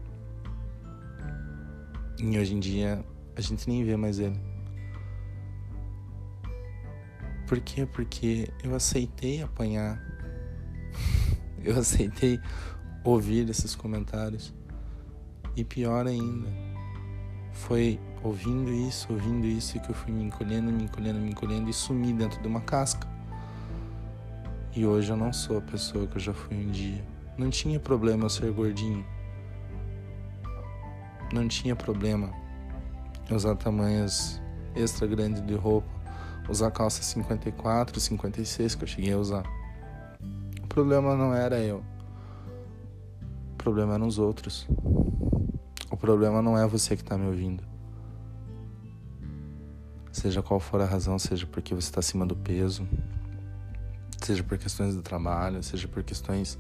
[2.19, 3.03] E hoje em dia
[3.35, 4.39] a gente nem vê mais ele.
[7.49, 7.87] Por quê?
[7.87, 9.99] Porque eu aceitei apanhar.
[11.65, 12.39] Eu aceitei
[13.05, 14.55] ouvir esses comentários.
[15.57, 16.49] E pior ainda,
[17.53, 21.73] foi ouvindo isso, ouvindo isso, que eu fui me encolhendo, me encolhendo, me encolhendo e
[21.75, 23.07] sumi dentro de uma casca.
[24.75, 27.05] E hoje eu não sou a pessoa que eu já fui um dia.
[27.41, 29.03] Não tinha problema ser gordinho.
[31.33, 32.31] Não tinha problema
[33.31, 34.39] usar tamanhos
[34.77, 35.89] extra grandes de roupa,
[36.51, 39.45] usar calça 54, 56 que eu cheguei a usar.
[40.63, 41.83] O problema não era eu.
[43.55, 44.69] O problema eram os outros.
[45.91, 47.65] O problema não é você que está me ouvindo.
[50.13, 52.87] Seja qual for a razão, seja porque você está acima do peso,
[54.19, 56.59] seja por questões do trabalho, seja por questões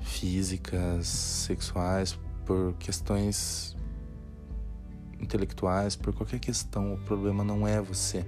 [0.00, 3.76] físicas, sexuais, por questões
[5.20, 8.24] intelectuais, por qualquer questão, o problema não é você.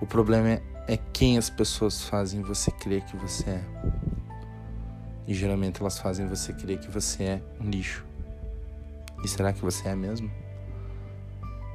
[0.00, 3.64] O problema é, é quem as pessoas fazem você crer que você é.
[5.26, 8.04] E geralmente elas fazem você crer que você é um lixo.
[9.22, 10.30] E será que você é mesmo?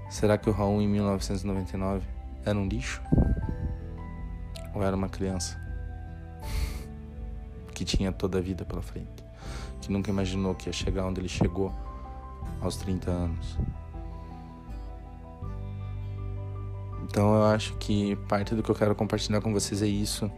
[0.10, 2.06] Será que o Raul em 1999
[2.46, 3.02] era um lixo?
[4.74, 5.63] Ou era uma criança
[7.74, 9.24] que tinha toda a vida pela frente,
[9.82, 11.74] que nunca imaginou que ia chegar onde ele chegou
[12.62, 13.58] aos 30 anos?
[17.04, 20.32] Então eu acho que parte do que eu quero compartilhar com vocês é isso.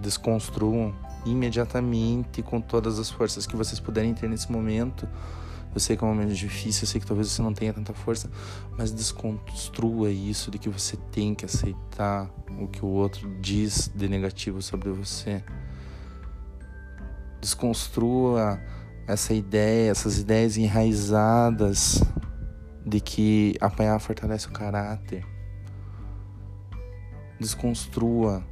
[0.00, 0.94] Desconstruam
[1.26, 5.06] imediatamente com todas as forças que vocês puderem ter nesse momento
[5.74, 7.92] eu sei que é um momento difícil, eu sei que talvez você não tenha tanta
[7.92, 8.30] força,
[8.76, 14.08] mas desconstrua isso de que você tem que aceitar o que o outro diz de
[14.08, 15.44] negativo sobre você.
[17.40, 18.60] Desconstrua
[19.06, 22.02] essa ideia, essas ideias enraizadas
[22.84, 25.24] de que apanhar fortalece o caráter.
[27.40, 28.44] Desconstrua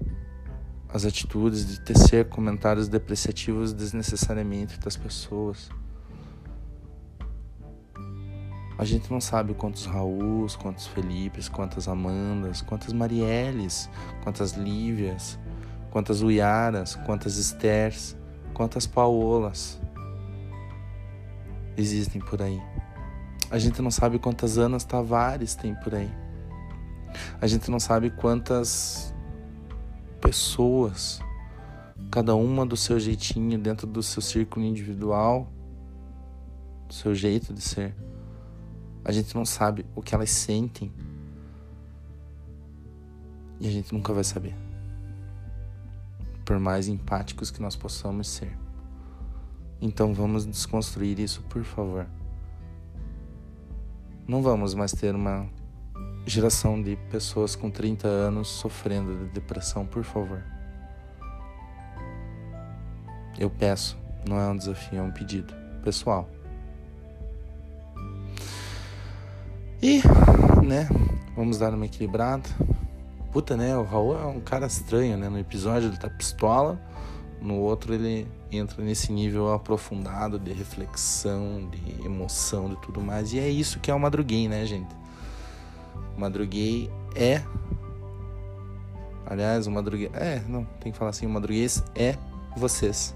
[0.88, 5.68] as atitudes de tecer comentários depreciativos desnecessariamente das pessoas.
[8.78, 13.88] A gente não sabe quantos Rauls, quantos Felipes, quantas Amandas, quantas Marielles,
[14.22, 15.38] quantas Lívias,
[15.90, 18.16] quantas Uiaras, quantas Esthers,
[18.56, 19.78] quantas Paolas
[21.76, 22.58] existem por aí.
[23.50, 26.10] A gente não sabe quantas Anas Tavares tem por aí.
[27.38, 29.14] A gente não sabe quantas
[30.20, 31.20] pessoas,
[32.10, 35.46] cada uma do seu jeitinho, dentro do seu círculo individual,
[36.88, 37.94] do seu jeito de ser
[39.06, 40.92] a gente não sabe o que elas sentem.
[43.60, 44.65] E a gente nunca vai saber.
[46.46, 48.56] Por mais empáticos que nós possamos ser.
[49.82, 52.06] Então vamos desconstruir isso, por favor.
[54.26, 55.46] Não vamos mais ter uma
[56.24, 60.42] geração de pessoas com 30 anos sofrendo de depressão, por favor.
[63.38, 65.54] Eu peço, não é um desafio, é um pedido
[65.84, 66.28] pessoal.
[69.82, 70.00] E,
[70.66, 70.88] né,
[71.36, 72.48] vamos dar uma equilibrada.
[73.36, 75.28] Puta, né, o Raul é um cara estranho, né?
[75.28, 76.80] No episódio ele tá pistola,
[77.38, 83.34] no outro ele entra nesse nível aprofundado de reflexão, de emoção, de tudo mais.
[83.34, 84.88] E é isso que é o Madruguei, né, gente?
[86.16, 87.42] O Madruguei é.
[89.26, 90.10] Aliás, o Madruguei.
[90.14, 92.16] É, não, tem que falar assim: o Madruguês é
[92.56, 93.14] vocês.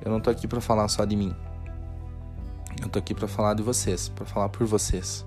[0.00, 1.34] Eu não tô aqui para falar só de mim.
[2.80, 5.26] Eu tô aqui para falar de vocês, para falar por vocês.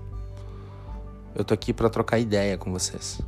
[1.34, 3.20] Eu tô aqui para trocar ideia com vocês.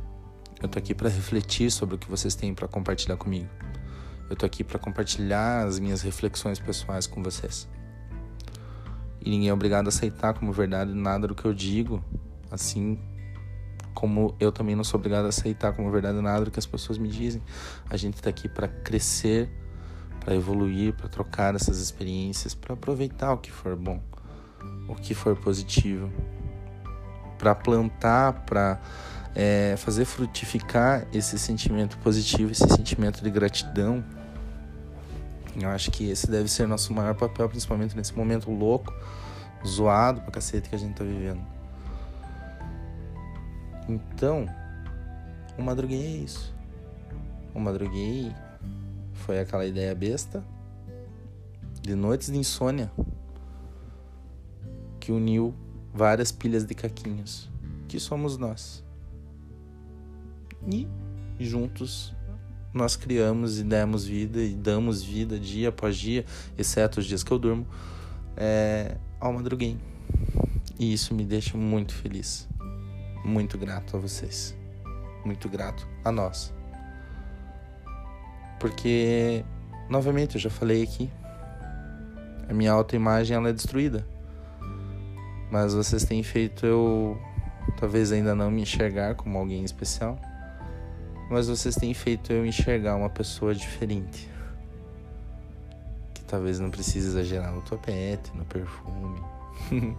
[0.61, 3.49] Eu tô aqui para refletir sobre o que vocês têm para compartilhar comigo.
[4.29, 7.67] Eu tô aqui para compartilhar as minhas reflexões pessoais com vocês.
[9.19, 12.03] E ninguém é obrigado a aceitar como verdade nada do que eu digo,
[12.49, 12.99] assim
[13.93, 16.97] como eu também não sou obrigado a aceitar como verdade nada do que as pessoas
[16.97, 17.41] me dizem.
[17.89, 19.49] A gente tá aqui para crescer,
[20.19, 24.01] para evoluir, para trocar essas experiências, para aproveitar o que for bom
[24.87, 26.11] o que for positivo,
[27.41, 28.79] para plantar, para
[29.35, 34.03] é, fazer frutificar esse sentimento positivo, esse sentimento de gratidão.
[35.59, 38.93] Eu acho que esse deve ser nosso maior papel, principalmente nesse momento louco,
[39.65, 41.41] zoado pra cacete que a gente tá vivendo.
[43.89, 44.45] Então,
[45.57, 46.53] o madruguei é isso.
[47.55, 48.31] eu madruguei,
[49.13, 50.43] foi aquela ideia besta
[51.81, 52.91] de noites de insônia
[54.99, 55.55] que uniu
[55.93, 57.49] várias pilhas de caquinhos,
[57.87, 58.83] que somos nós.
[60.67, 60.87] E
[61.39, 62.13] juntos
[62.73, 66.25] nós criamos e demos vida e damos vida dia após dia,
[66.57, 67.67] exceto os dias que eu durmo,
[68.37, 69.77] é, ao madruguei.
[70.79, 72.47] E isso me deixa muito feliz.
[73.25, 74.55] Muito grato a vocês.
[75.25, 76.53] Muito grato a nós.
[78.59, 79.43] Porque,
[79.89, 81.09] novamente, eu já falei aqui,
[82.47, 84.07] a minha autoimagem ela é destruída.
[85.51, 87.19] Mas vocês têm feito eu
[87.77, 90.17] talvez ainda não me enxergar como alguém especial,
[91.29, 94.29] mas vocês têm feito eu enxergar uma pessoa diferente.
[96.13, 99.21] Que talvez não precise exagerar no topete, no perfume.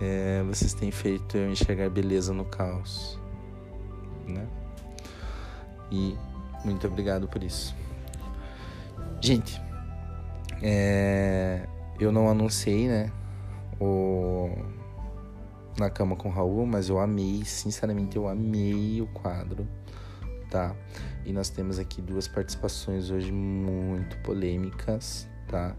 [0.00, 3.18] é, vocês têm feito eu enxergar beleza no caos,
[4.26, 4.46] né?
[5.90, 6.16] E
[6.64, 7.74] muito obrigado por isso.
[9.20, 9.60] Gente,
[10.62, 11.66] é,
[11.98, 13.12] eu não anunciei, né?
[13.80, 14.50] O
[15.78, 19.66] na cama com o Raul, mas eu amei, sinceramente eu amei o quadro,
[20.50, 20.74] tá?
[21.24, 25.76] E nós temos aqui duas participações hoje muito polêmicas, tá?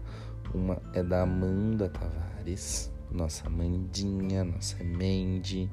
[0.54, 5.70] Uma é da Amanda Tavares, nossa Mandinha, nossa Mandy.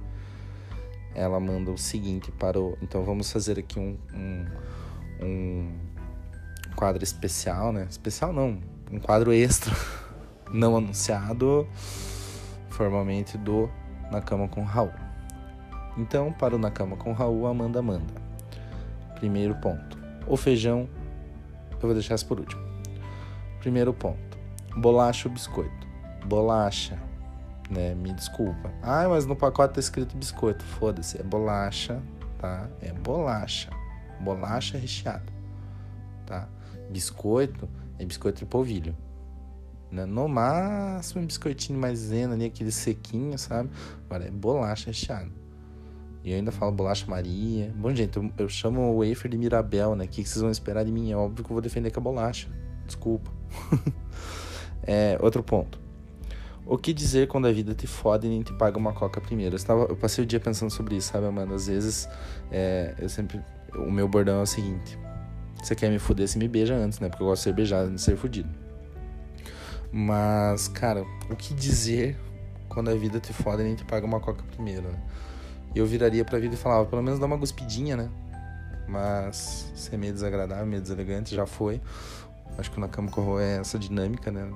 [1.15, 2.77] Ela manda o seguinte para o.
[2.81, 4.45] Então vamos fazer aqui um, um,
[5.25, 5.71] um
[6.75, 7.87] quadro especial, né?
[7.89, 8.59] Especial não,
[8.91, 9.73] um quadro extra,
[10.51, 11.67] não anunciado
[12.69, 13.69] formalmente do
[14.11, 14.91] na Cama com Raul.
[15.97, 18.13] Então, para o Na Cama com Raul, Amanda manda.
[19.15, 19.97] Primeiro ponto.
[20.27, 20.87] O feijão,
[21.71, 22.61] eu vou deixar isso por último.
[23.59, 24.37] Primeiro ponto.
[24.75, 25.87] Bolacha ou biscoito?
[26.25, 26.99] Bolacha,
[27.69, 27.95] né?
[27.95, 28.71] Me desculpa.
[28.83, 30.63] Ah, mas no pacote tá escrito biscoito.
[30.63, 31.99] Foda-se, é bolacha,
[32.37, 32.67] tá?
[32.81, 33.71] É bolacha.
[34.19, 35.25] Bolacha recheada,
[36.25, 36.47] tá?
[36.91, 38.95] Biscoito é biscoito de polvilho.
[39.91, 40.05] Né?
[40.05, 43.69] No máximo um biscoitinho maisena ali, aquele sequinho, sabe?
[44.05, 45.29] Agora é bolacha recheada.
[46.23, 47.73] E eu ainda falo bolacha Maria.
[47.75, 50.05] Bom, gente, eu, eu chamo o wafer de Mirabel, né?
[50.05, 51.11] O que, que vocês vão esperar de mim?
[51.11, 52.49] É óbvio que eu vou defender com a bolacha.
[52.85, 53.31] Desculpa.
[54.83, 55.79] é, outro ponto.
[56.65, 59.55] O que dizer quando a vida te fode e nem te paga uma coca primeiro?
[59.55, 61.55] Eu, estava, eu passei o dia pensando sobre isso, sabe, Amanda?
[61.55, 62.09] Às vezes,
[62.51, 63.39] é, eu sempre...
[63.77, 64.99] O meu bordão é o seguinte.
[65.63, 67.07] Você quer me fuder, você me beija antes, né?
[67.07, 68.66] Porque eu gosto de ser beijado, de ser fudido.
[69.91, 72.17] Mas, cara, o que dizer
[72.67, 74.99] quando a vida te foda e nem te paga uma coca primeiro, né?
[75.75, 78.09] Eu viraria pra vida e falava, pelo menos dá uma guspidinha, né?
[78.87, 81.81] Mas ser meio desagradável, meio deselegante, já foi.
[82.57, 84.49] Acho que o Nakama Corro é essa dinâmica, né?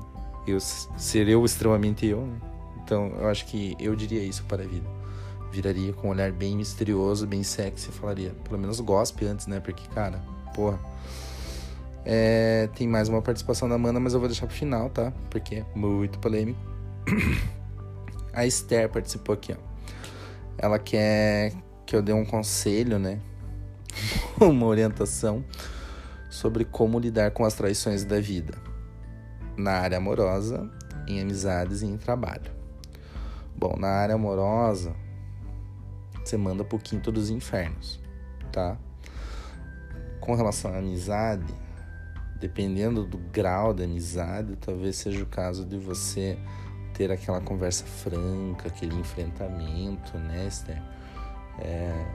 [0.48, 2.40] Eu ser eu extremamente eu, né?
[2.84, 4.88] Então, eu acho que eu diria isso para a vida.
[5.52, 9.60] Viraria com um olhar bem misterioso, bem sexy e falaria, pelo menos gospe antes, né?
[9.60, 10.20] Porque, cara,
[10.56, 10.80] porra,
[12.06, 15.14] é, tem mais uma participação da Amanda, mas eu vou deixar pro final, tá?
[15.30, 16.60] Porque é muito polêmico.
[18.34, 19.58] A Esther participou aqui, ó.
[20.58, 21.54] Ela quer
[21.86, 23.20] que eu dê um conselho, né?
[24.40, 25.44] uma orientação
[26.30, 28.58] sobre como lidar com as traições da vida
[29.58, 30.70] na área amorosa,
[31.08, 32.52] em amizades e em trabalho.
[33.56, 34.96] Bom, na área amorosa,
[36.24, 38.00] você manda pro quinto dos infernos,
[38.52, 38.78] tá?
[40.20, 41.54] Com relação à amizade,
[42.42, 46.38] dependendo do grau da amizade, talvez seja o caso de você
[46.96, 50.82] ter aquela conversa franca, aquele enfrentamento, né, Esther?
[51.60, 52.06] É,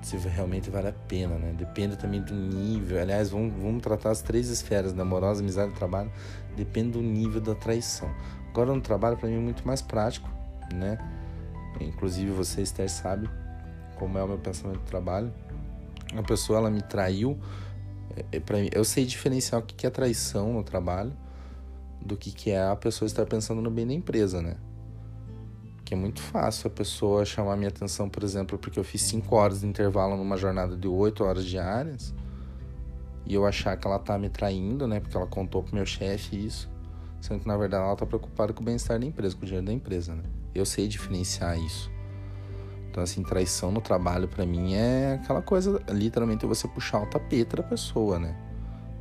[0.00, 1.52] se realmente vale a pena, né?
[1.52, 3.00] Depende também do nível.
[3.00, 6.10] Aliás, vamos, vamos tratar as três esferas, da amorosa, amizade e trabalho.
[6.56, 8.08] Depende do nível da traição.
[8.48, 10.30] Agora, no trabalho, para mim, é muito mais prático,
[10.72, 10.96] né?
[11.80, 13.28] Inclusive, você, Esther, sabe
[13.96, 15.32] como é o meu pensamento do trabalho.
[16.12, 17.38] Uma pessoa, ela me traiu
[18.32, 21.12] é, é, mim, eu sei diferenciar o que é traição no trabalho
[22.00, 24.56] do que, que é a pessoa estar pensando no bem da empresa, né?
[25.84, 29.34] Que é muito fácil a pessoa chamar minha atenção, por exemplo, porque eu fiz 5
[29.34, 32.14] horas de intervalo numa jornada de 8 horas diárias
[33.26, 35.00] e eu achar que ela tá me traindo, né?
[35.00, 36.70] Porque ela contou pro meu chefe isso,
[37.20, 39.66] sendo que na verdade ela tá preocupada com o bem-estar da empresa, com o dinheiro
[39.66, 40.22] da empresa, né?
[40.54, 41.90] Eu sei diferenciar isso.
[42.90, 47.54] Então, assim, traição no trabalho para mim é aquela coisa, literalmente, você puxar o tapete
[47.54, 48.36] da pessoa, né?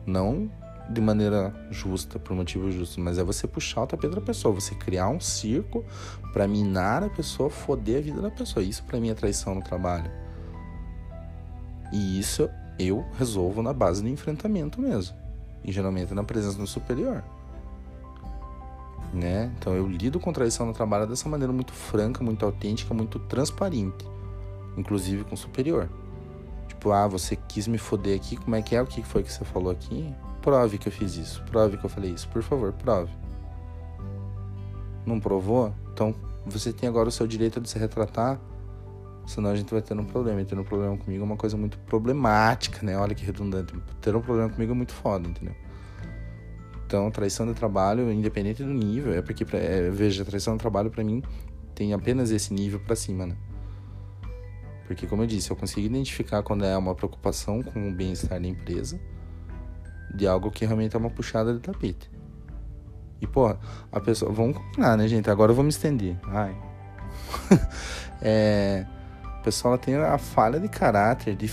[0.05, 0.49] Não
[0.91, 4.73] de maneira justa, por motivo justo, mas é você puxar o tapete da pessoa, você
[4.75, 5.83] criar um circo
[6.33, 8.63] para minar a pessoa, foder a vida da pessoa.
[8.63, 10.09] Isso para mim é traição no trabalho.
[11.91, 15.15] E isso eu resolvo na base do enfrentamento mesmo.
[15.63, 17.23] E geralmente na presença do superior
[19.13, 19.51] né?
[19.57, 24.05] Então eu lido com traição no trabalho dessa maneira muito franca, muito autêntica, muito transparente,
[24.77, 25.89] inclusive com o superior.
[26.67, 28.81] Tipo, ah, você quis me foder aqui, como é que é?
[28.81, 30.13] O que foi que você falou aqui?
[30.41, 33.11] Prove que eu fiz isso, prove que eu falei isso, por favor, prove.
[35.05, 35.73] Não provou?
[35.93, 36.13] Então
[36.45, 38.39] você tem agora o seu direito de se retratar,
[39.25, 40.41] senão a gente vai ter um problema.
[40.41, 42.97] E ter um problema comigo é uma coisa muito problemática, né?
[42.97, 43.73] Olha que redundante.
[44.01, 45.55] Ter um problema comigo é muito foda, entendeu?
[46.89, 51.03] Então, traição de trabalho, independente do nível, é porque, é, veja, traição de trabalho para
[51.03, 51.21] mim
[51.75, 53.37] tem apenas esse nível para cima, né?
[54.87, 58.47] Porque, como eu disse, eu consigo identificar quando é uma preocupação com o bem-estar da
[58.47, 58.99] empresa
[60.15, 62.09] de algo que realmente é uma puxada de tapete.
[63.21, 63.55] E, pô,
[63.91, 64.31] a pessoa.
[64.31, 65.29] Vamos combinar, né, gente?
[65.29, 66.17] Agora eu vou me estender.
[66.23, 66.57] Ai.
[68.19, 68.87] é.
[69.43, 71.51] Pessoa tem a falha de caráter, de.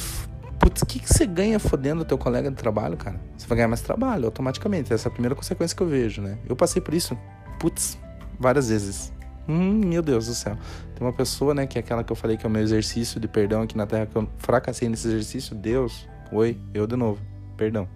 [0.67, 3.21] Putz, o que, que você ganha fodendo o teu colega de trabalho, cara?
[3.39, 4.93] Você vai ganhar mais trabalho, automaticamente.
[4.93, 6.41] Essa é a primeira consequência que eu vejo, né?
[6.45, 7.17] Eu passei por isso,
[7.61, 7.97] putz,
[8.37, 9.13] várias vezes.
[9.49, 10.59] Hum, meu Deus do céu.
[10.93, 13.21] Tem uma pessoa, né, que é aquela que eu falei que é o meu exercício
[13.21, 15.55] de perdão aqui na Terra, que eu fracassei nesse exercício.
[15.55, 17.23] Deus, oi, eu de novo,
[17.57, 17.89] perdão.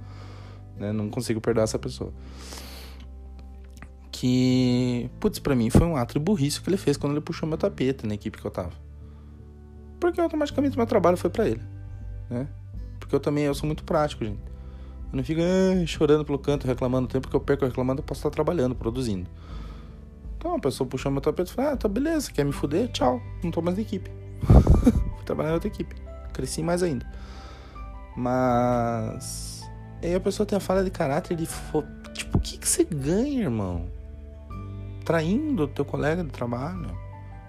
[0.77, 0.93] Né?
[0.93, 2.13] Não consigo perdoar essa pessoa.
[4.13, 7.49] Que, putz, pra mim foi um ato de burrice que ele fez quando ele puxou
[7.49, 8.71] meu tapete na equipe que eu tava.
[9.99, 11.63] Porque automaticamente meu trabalho foi para ele,
[12.31, 12.47] né?
[13.11, 14.39] Porque eu também, eu sou muito prático, gente.
[15.13, 18.05] Eu não fico ah, chorando pelo canto, reclamando o tempo que eu perco reclamando, eu
[18.05, 19.29] posso estar trabalhando, produzindo.
[20.39, 22.87] Então a pessoa puxou meu tapete e falou: Ah, tá beleza, quer me fuder?
[22.93, 24.09] Tchau, não tô mais na equipe.
[24.47, 25.97] Fui trabalhar em outra equipe.
[26.33, 27.05] Cresci mais ainda.
[28.17, 29.69] Mas.
[30.01, 31.49] Aí a pessoa tem a falha de caráter de.
[32.15, 33.87] Tipo, o que, que você ganha, irmão?
[35.05, 36.97] Traindo teu colega de trabalho,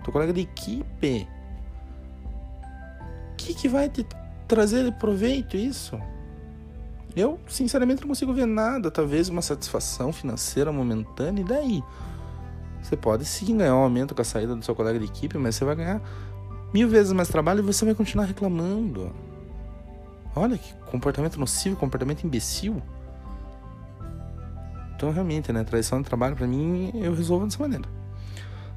[0.04, 1.28] teu colega de equipe.
[3.32, 4.04] O que, que vai te
[4.52, 5.98] trazer proveito isso?
[7.16, 8.92] Eu, sinceramente, não consigo ver nada.
[8.92, 11.84] Talvez uma satisfação financeira momentânea, e daí?
[12.84, 15.56] Você pode sim ganhar um aumento com a saída do seu colega de equipe, mas
[15.56, 16.02] você vai ganhar
[16.74, 19.14] mil vezes mais trabalho e você vai continuar reclamando.
[20.36, 22.82] Olha que comportamento nocivo, comportamento imbecil.
[24.96, 25.64] Então, realmente, né?
[25.64, 27.86] Traição de trabalho, para mim, eu resolvo dessa maneira.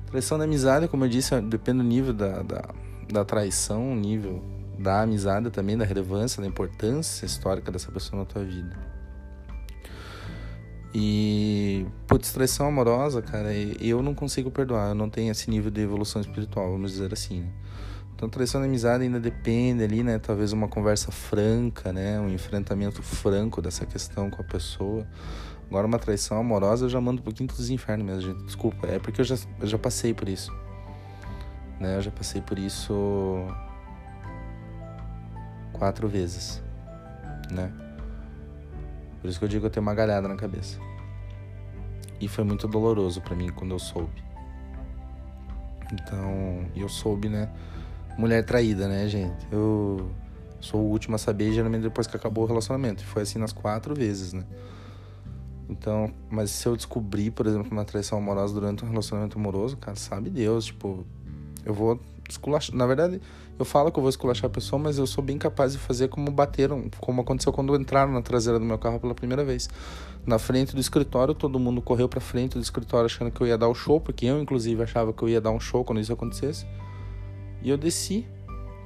[0.07, 2.65] Traição da amizade, como eu disse, depende do nível da, da,
[3.13, 4.41] da traição, nível
[4.79, 8.95] da amizade também, da relevância, da importância histórica dessa pessoa na tua vida.
[10.97, 14.91] E, putz, traição amorosa, cara, eu não consigo perdoar.
[14.91, 17.41] Eu não tenho esse nível de evolução espiritual, vamos dizer assim.
[17.41, 17.49] Né?
[18.15, 20.21] Então, traição da amizade ainda depende ali, né?
[20.21, 22.21] Talvez uma conversa franca, né?
[22.21, 25.05] Um enfrentamento franco dessa questão com a pessoa.
[25.69, 28.45] Agora, uma traição amorosa, eu já mando um pouquinho dos infernos mesmo, gente.
[28.45, 30.53] Desculpa, é porque eu já, eu já passei por isso.
[31.81, 31.97] Né?
[31.97, 32.95] Eu já passei por isso
[35.75, 36.63] quatro vezes,
[37.51, 37.71] né?
[39.21, 40.79] Por isso que eu digo que eu tenho uma galhada na cabeça.
[42.21, 44.23] E foi muito doloroso para mim quando eu soube.
[45.93, 47.51] Então, eu soube, né?
[48.17, 49.47] Mulher traída, né, gente?
[49.51, 50.11] Eu
[50.61, 53.03] sou o último a saber, geralmente depois que acabou o relacionamento.
[53.03, 54.45] E foi assim nas quatro vezes, né?
[55.69, 59.97] Então, mas se eu descobrir, por exemplo, uma traição amorosa durante um relacionamento amoroso, cara,
[59.97, 61.05] sabe Deus, tipo,
[61.65, 62.77] eu vou esculachar.
[62.77, 63.21] Na verdade,
[63.57, 66.09] eu falo que eu vou esculachar a pessoa, mas eu sou bem capaz de fazer
[66.09, 69.69] como bateram, como aconteceu quando entraram na traseira do meu carro pela primeira vez.
[70.27, 73.57] Na frente do escritório, todo mundo correu para frente do escritório achando que eu ia
[73.57, 76.13] dar o show, porque eu inclusive achava que eu ia dar um show quando isso
[76.13, 76.67] acontecesse.
[77.63, 78.27] E eu desci,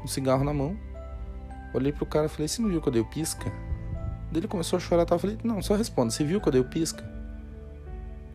[0.04, 0.76] um cigarro na mão.
[1.72, 3.50] Olhei pro cara e falei: "Você não viu que eu dei o pisca?"
[4.34, 5.14] Ele começou a chorar, tá?
[5.14, 6.10] eu falei: "Não, só responda.
[6.10, 7.02] Você viu que eu dei o pisca?"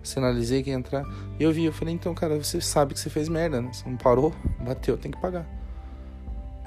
[0.01, 1.05] Sinalizei que ia entrar.
[1.39, 3.71] E eu vi, eu falei: "Então, cara, você sabe que você fez merda, né?
[3.71, 5.62] Você não parou, bateu, tem que pagar."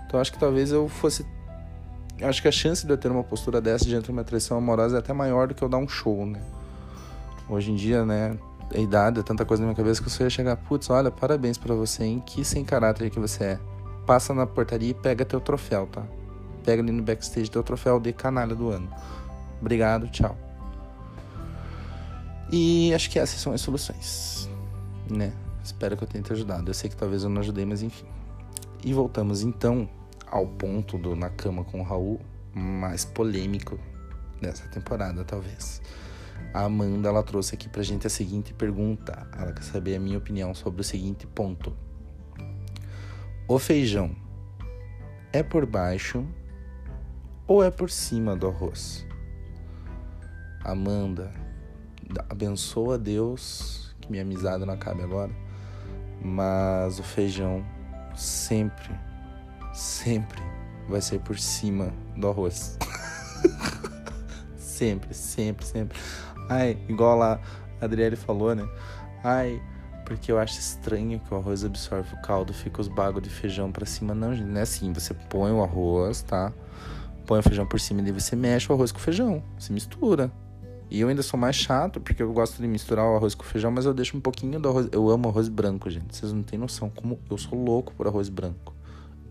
[0.07, 1.27] Então acho que talvez eu fosse.
[2.23, 4.97] Acho que a chance de eu ter uma postura dessa diante de uma traição amorosa
[4.97, 6.41] é até maior do que eu dar um show, né?
[7.49, 8.39] Hoje em dia, né?
[8.75, 11.11] A idade, é tanta coisa na minha cabeça que eu só ia chegar, putz, olha,
[11.11, 12.23] parabéns para você, hein?
[12.25, 13.59] Que sem caráter que você é.
[14.07, 16.03] Passa na portaria e pega teu troféu, tá?
[16.65, 18.89] Pega ali no backstage teu troféu de canalha do ano.
[19.61, 20.37] Obrigado, tchau.
[22.51, 24.49] E acho que essas são as soluções,
[25.11, 25.33] né?
[25.63, 26.71] Espero que eu tenha te ajudado.
[26.71, 28.07] Eu sei que talvez eu não ajudei, mas enfim.
[28.85, 29.89] E voltamos então
[30.27, 32.21] ao ponto do Na Cama com o Raul
[32.55, 33.79] mais polêmico
[34.41, 35.81] dessa temporada, talvez.
[36.53, 39.27] A Amanda ela trouxe aqui pra gente a seguinte pergunta.
[39.37, 41.77] Ela quer saber a minha opinião sobre o seguinte ponto.
[43.49, 44.15] O feijão
[45.33, 46.27] é por baixo
[47.47, 49.07] ou é por cima do arroz?
[50.65, 51.33] Amanda,
[52.29, 55.33] abençoa Deus que minha amizade não acabe agora,
[56.23, 57.65] mas o feijão
[58.15, 58.89] sempre,
[59.77, 60.43] sempre
[60.89, 62.79] vai ser por cima do arroz.
[64.57, 65.99] sempre, sempre, sempre.
[66.49, 67.41] Ai, igual lá
[67.81, 68.67] a Adriele falou, né?
[69.23, 69.61] Ai,
[70.05, 73.73] Porque eu acho estranho que o arroz absorve o caldo, fica os bagos de feijão
[73.73, 74.15] para cima.
[74.15, 74.93] Não, gente, não é assim.
[74.93, 76.53] Você põe o arroz, tá?
[77.27, 79.43] Põe o feijão por cima e você mexe o arroz com o feijão.
[79.59, 80.31] Se mistura.
[80.89, 83.47] E eu ainda sou mais chato, porque eu gosto de misturar o arroz com o
[83.47, 84.89] feijão, mas eu deixo um pouquinho do arroz.
[84.93, 86.15] Eu amo arroz branco, gente.
[86.15, 88.76] Vocês não têm noção como eu sou louco por arroz branco.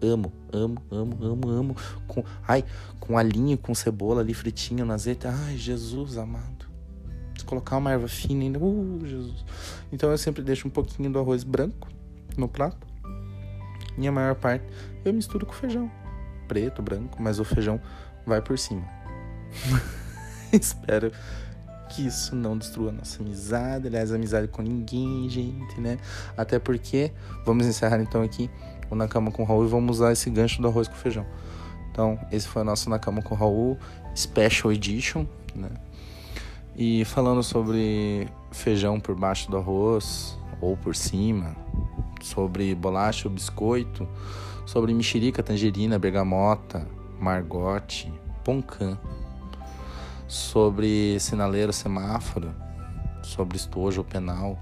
[0.01, 1.75] Amo, amo, amo, amo, amo.
[2.07, 2.63] Com, ai,
[2.99, 5.27] com alinho, com cebola ali fritinho no azeite.
[5.27, 6.65] Ai, Jesus amado.
[7.37, 8.59] Se colocar uma erva fina ainda.
[8.59, 9.45] Uh, Jesus.
[9.91, 11.87] Então eu sempre deixo um pouquinho do arroz branco
[12.37, 12.85] no prato.
[13.97, 14.65] E a maior parte
[15.03, 15.89] eu misturo com feijão.
[16.47, 17.81] Preto, branco, mas o feijão
[18.25, 18.85] vai por cima.
[20.51, 21.11] Espero
[21.89, 25.97] que isso não destrua nossa amizade, aliás, amizade com ninguém, gente, né?
[26.35, 27.11] Até porque,
[27.45, 28.49] vamos encerrar então aqui
[28.89, 31.25] o Na Cama com o Raul e vamos usar esse gancho do arroz com feijão.
[31.91, 33.77] Então, esse foi o nosso Na Cama com o Raul
[34.15, 35.25] Special Edition,
[35.55, 35.69] né?
[36.75, 41.55] E falando sobre feijão por baixo do arroz ou por cima,
[42.21, 44.07] sobre bolacha ou biscoito,
[44.65, 46.85] sobre mexerica, tangerina, bergamota,
[47.19, 48.11] margote,
[48.43, 48.97] poncan
[50.27, 52.53] sobre sinaleiro, semáforo,
[53.21, 54.59] sobre estojo penal,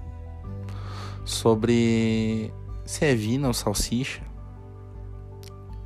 [1.24, 2.52] sobre
[2.84, 4.22] se é vina ou salsicha.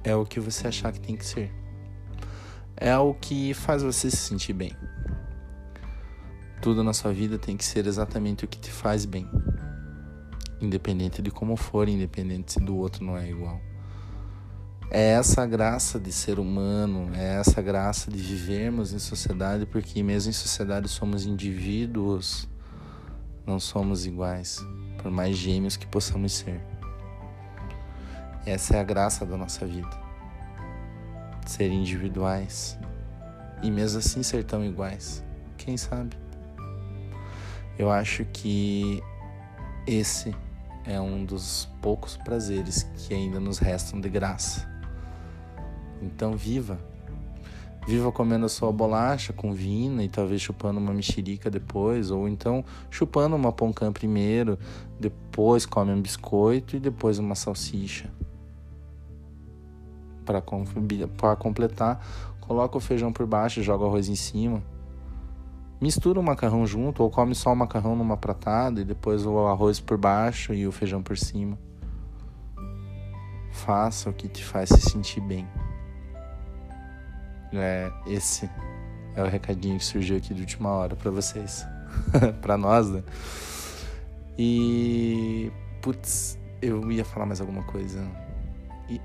[0.02, 1.52] É o que você achar que tem que ser.
[2.76, 4.72] É o que faz você se sentir bem.
[6.60, 9.28] Tudo na sua vida tem que ser exatamente o que te faz bem.
[10.60, 13.60] Independente de como for, independente se do outro não é igual.
[14.90, 20.30] É essa graça de ser humano, é essa graça de vivermos em sociedade, porque mesmo
[20.30, 22.48] em sociedade somos indivíduos,
[23.46, 24.64] não somos iguais,
[25.02, 26.60] por mais gêmeos que possamos ser.
[28.48, 29.90] Essa é a graça da nossa vida.
[31.46, 32.78] Ser individuais
[33.62, 35.24] e mesmo assim ser tão iguais.
[35.56, 36.16] Quem sabe?
[37.78, 39.02] Eu acho que
[39.86, 40.34] esse
[40.86, 44.68] é um dos poucos prazeres que ainda nos restam de graça
[46.00, 46.78] então viva.
[47.86, 52.64] Viva comendo a sua bolacha com vina e talvez chupando uma mexerica depois, ou então
[52.90, 54.58] chupando uma poncã primeiro,
[55.00, 58.10] depois come um biscoito e depois uma salsicha.
[60.28, 62.04] Para completar,
[62.40, 64.62] coloca o feijão por baixo, joga o arroz em cima.
[65.80, 69.80] Mistura o macarrão junto ou come só o macarrão numa pratada e depois o arroz
[69.80, 71.58] por baixo e o feijão por cima.
[73.52, 75.48] Faça o que te faz se sentir bem.
[77.52, 78.50] É, esse
[79.16, 81.66] é o recadinho que surgiu aqui de última hora para vocês.
[82.42, 83.02] para nós, né?
[84.36, 85.50] E.
[85.80, 88.06] Putz, eu ia falar mais alguma coisa.
[88.88, 89.00] E,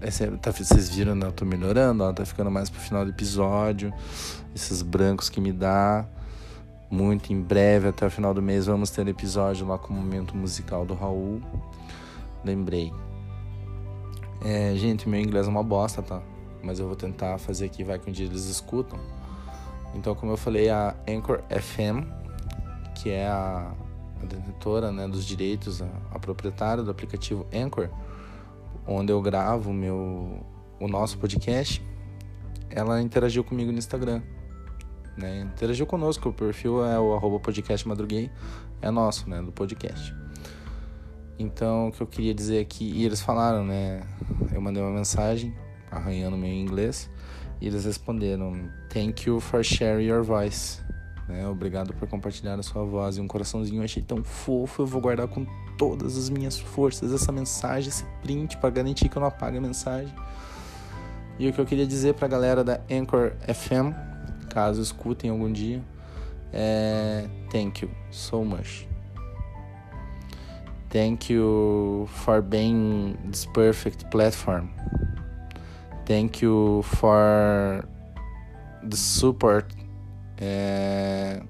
[0.00, 1.26] essa, tá, vocês viram, né?
[1.26, 3.92] Eu tô melhorando, ó, tá ficando mais pro final do episódio.
[4.54, 6.04] Esses brancos que me dá.
[6.90, 10.36] Muito em breve, até o final do mês, vamos ter episódio lá com o momento
[10.36, 11.40] musical do Raul.
[12.44, 12.92] Lembrei.
[14.44, 16.20] É, gente, meu inglês é uma bosta, tá?
[16.62, 18.98] mas eu vou tentar fazer aqui, vai que um dia eles escutam.
[19.94, 22.06] Então, como eu falei, a Anchor FM,
[22.94, 23.70] que é a,
[24.22, 27.90] a detentora né, dos direitos, a, a, proprietária do aplicativo Anchor,
[28.86, 30.44] onde eu gravo meu,
[30.80, 31.84] o nosso podcast,
[32.70, 34.22] ela interagiu comigo no Instagram.
[35.16, 35.40] Né?
[35.40, 38.30] Interagiu conosco, o perfil é o arroba podcast madruguei,
[38.80, 40.14] é nosso, né, do podcast.
[41.38, 44.02] Então, o que eu queria dizer aqui, e eles falaram, né,
[44.52, 45.54] eu mandei uma mensagem
[45.90, 47.10] arranhando meu inglês.
[47.60, 50.80] E eles responderam: Thank you for sharing your voice.
[51.32, 51.48] Né?
[51.48, 53.16] Obrigado por compartilhar a sua voz.
[53.16, 54.82] E um coraçãozinho eu achei tão fofo.
[54.82, 55.46] Eu vou guardar com
[55.78, 59.60] todas as minhas forças essa mensagem, esse print, para garantir que eu não apague a
[59.60, 60.14] mensagem.
[61.38, 63.96] E o que eu queria dizer para a galera da Anchor FM,
[64.50, 65.82] caso escutem algum dia,
[66.52, 68.86] é thank you so much.
[70.90, 74.68] Thank you for being this perfect platform.
[76.04, 77.82] Thank you for
[78.82, 79.81] the support
[80.42, 81.44] uh,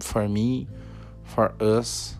[0.00, 0.66] for me,
[1.24, 2.16] for us,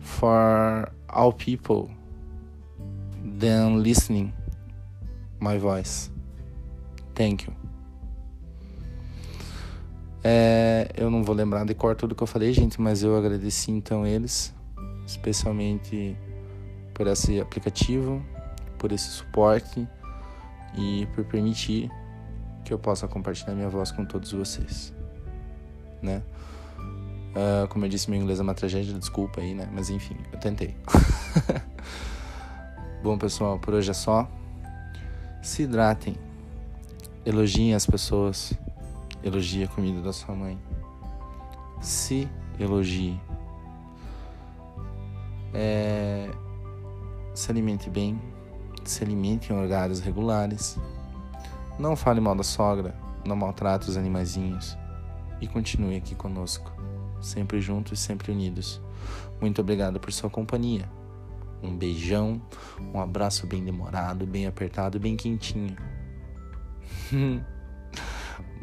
[0.00, 1.90] for all people
[3.38, 4.32] then listening
[5.40, 6.10] my voice.
[7.14, 7.54] Thank you.
[10.22, 13.70] É, eu não vou lembrar de cor tudo que eu falei, gente, mas eu agradeci
[13.70, 14.52] então eles,
[15.06, 16.16] especialmente
[16.92, 18.22] por esse aplicativo,
[18.76, 19.86] por esse suporte
[20.76, 21.88] e por permitir
[22.68, 24.92] que eu possa compartilhar minha voz com todos vocês,
[26.02, 26.22] né?
[27.30, 29.66] Uh, como eu disse, meu inglês é uma tragédia, desculpa aí, né?
[29.72, 30.76] Mas enfim, eu tentei.
[33.02, 34.28] Bom, pessoal, por hoje é só.
[35.42, 36.14] Se hidratem.
[37.24, 38.52] Elogiem as pessoas.
[39.22, 40.58] Elogie a comida da sua mãe.
[41.80, 42.28] Se
[42.60, 43.18] elogie.
[45.54, 46.30] É,
[47.34, 48.20] se alimente bem,
[48.84, 50.78] se alimente em horários regulares.
[51.78, 54.76] Não fale mal da sogra, não maltrate os animaizinhos
[55.40, 56.72] e continue aqui conosco,
[57.20, 58.80] sempre juntos sempre unidos.
[59.40, 60.90] Muito obrigado por sua companhia.
[61.62, 62.40] Um beijão,
[62.92, 65.76] um abraço bem demorado, bem apertado, bem quentinho.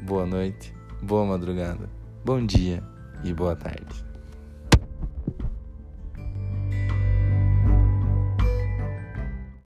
[0.06, 1.90] boa noite, boa madrugada,
[2.24, 2.84] bom dia
[3.24, 4.05] e boa tarde.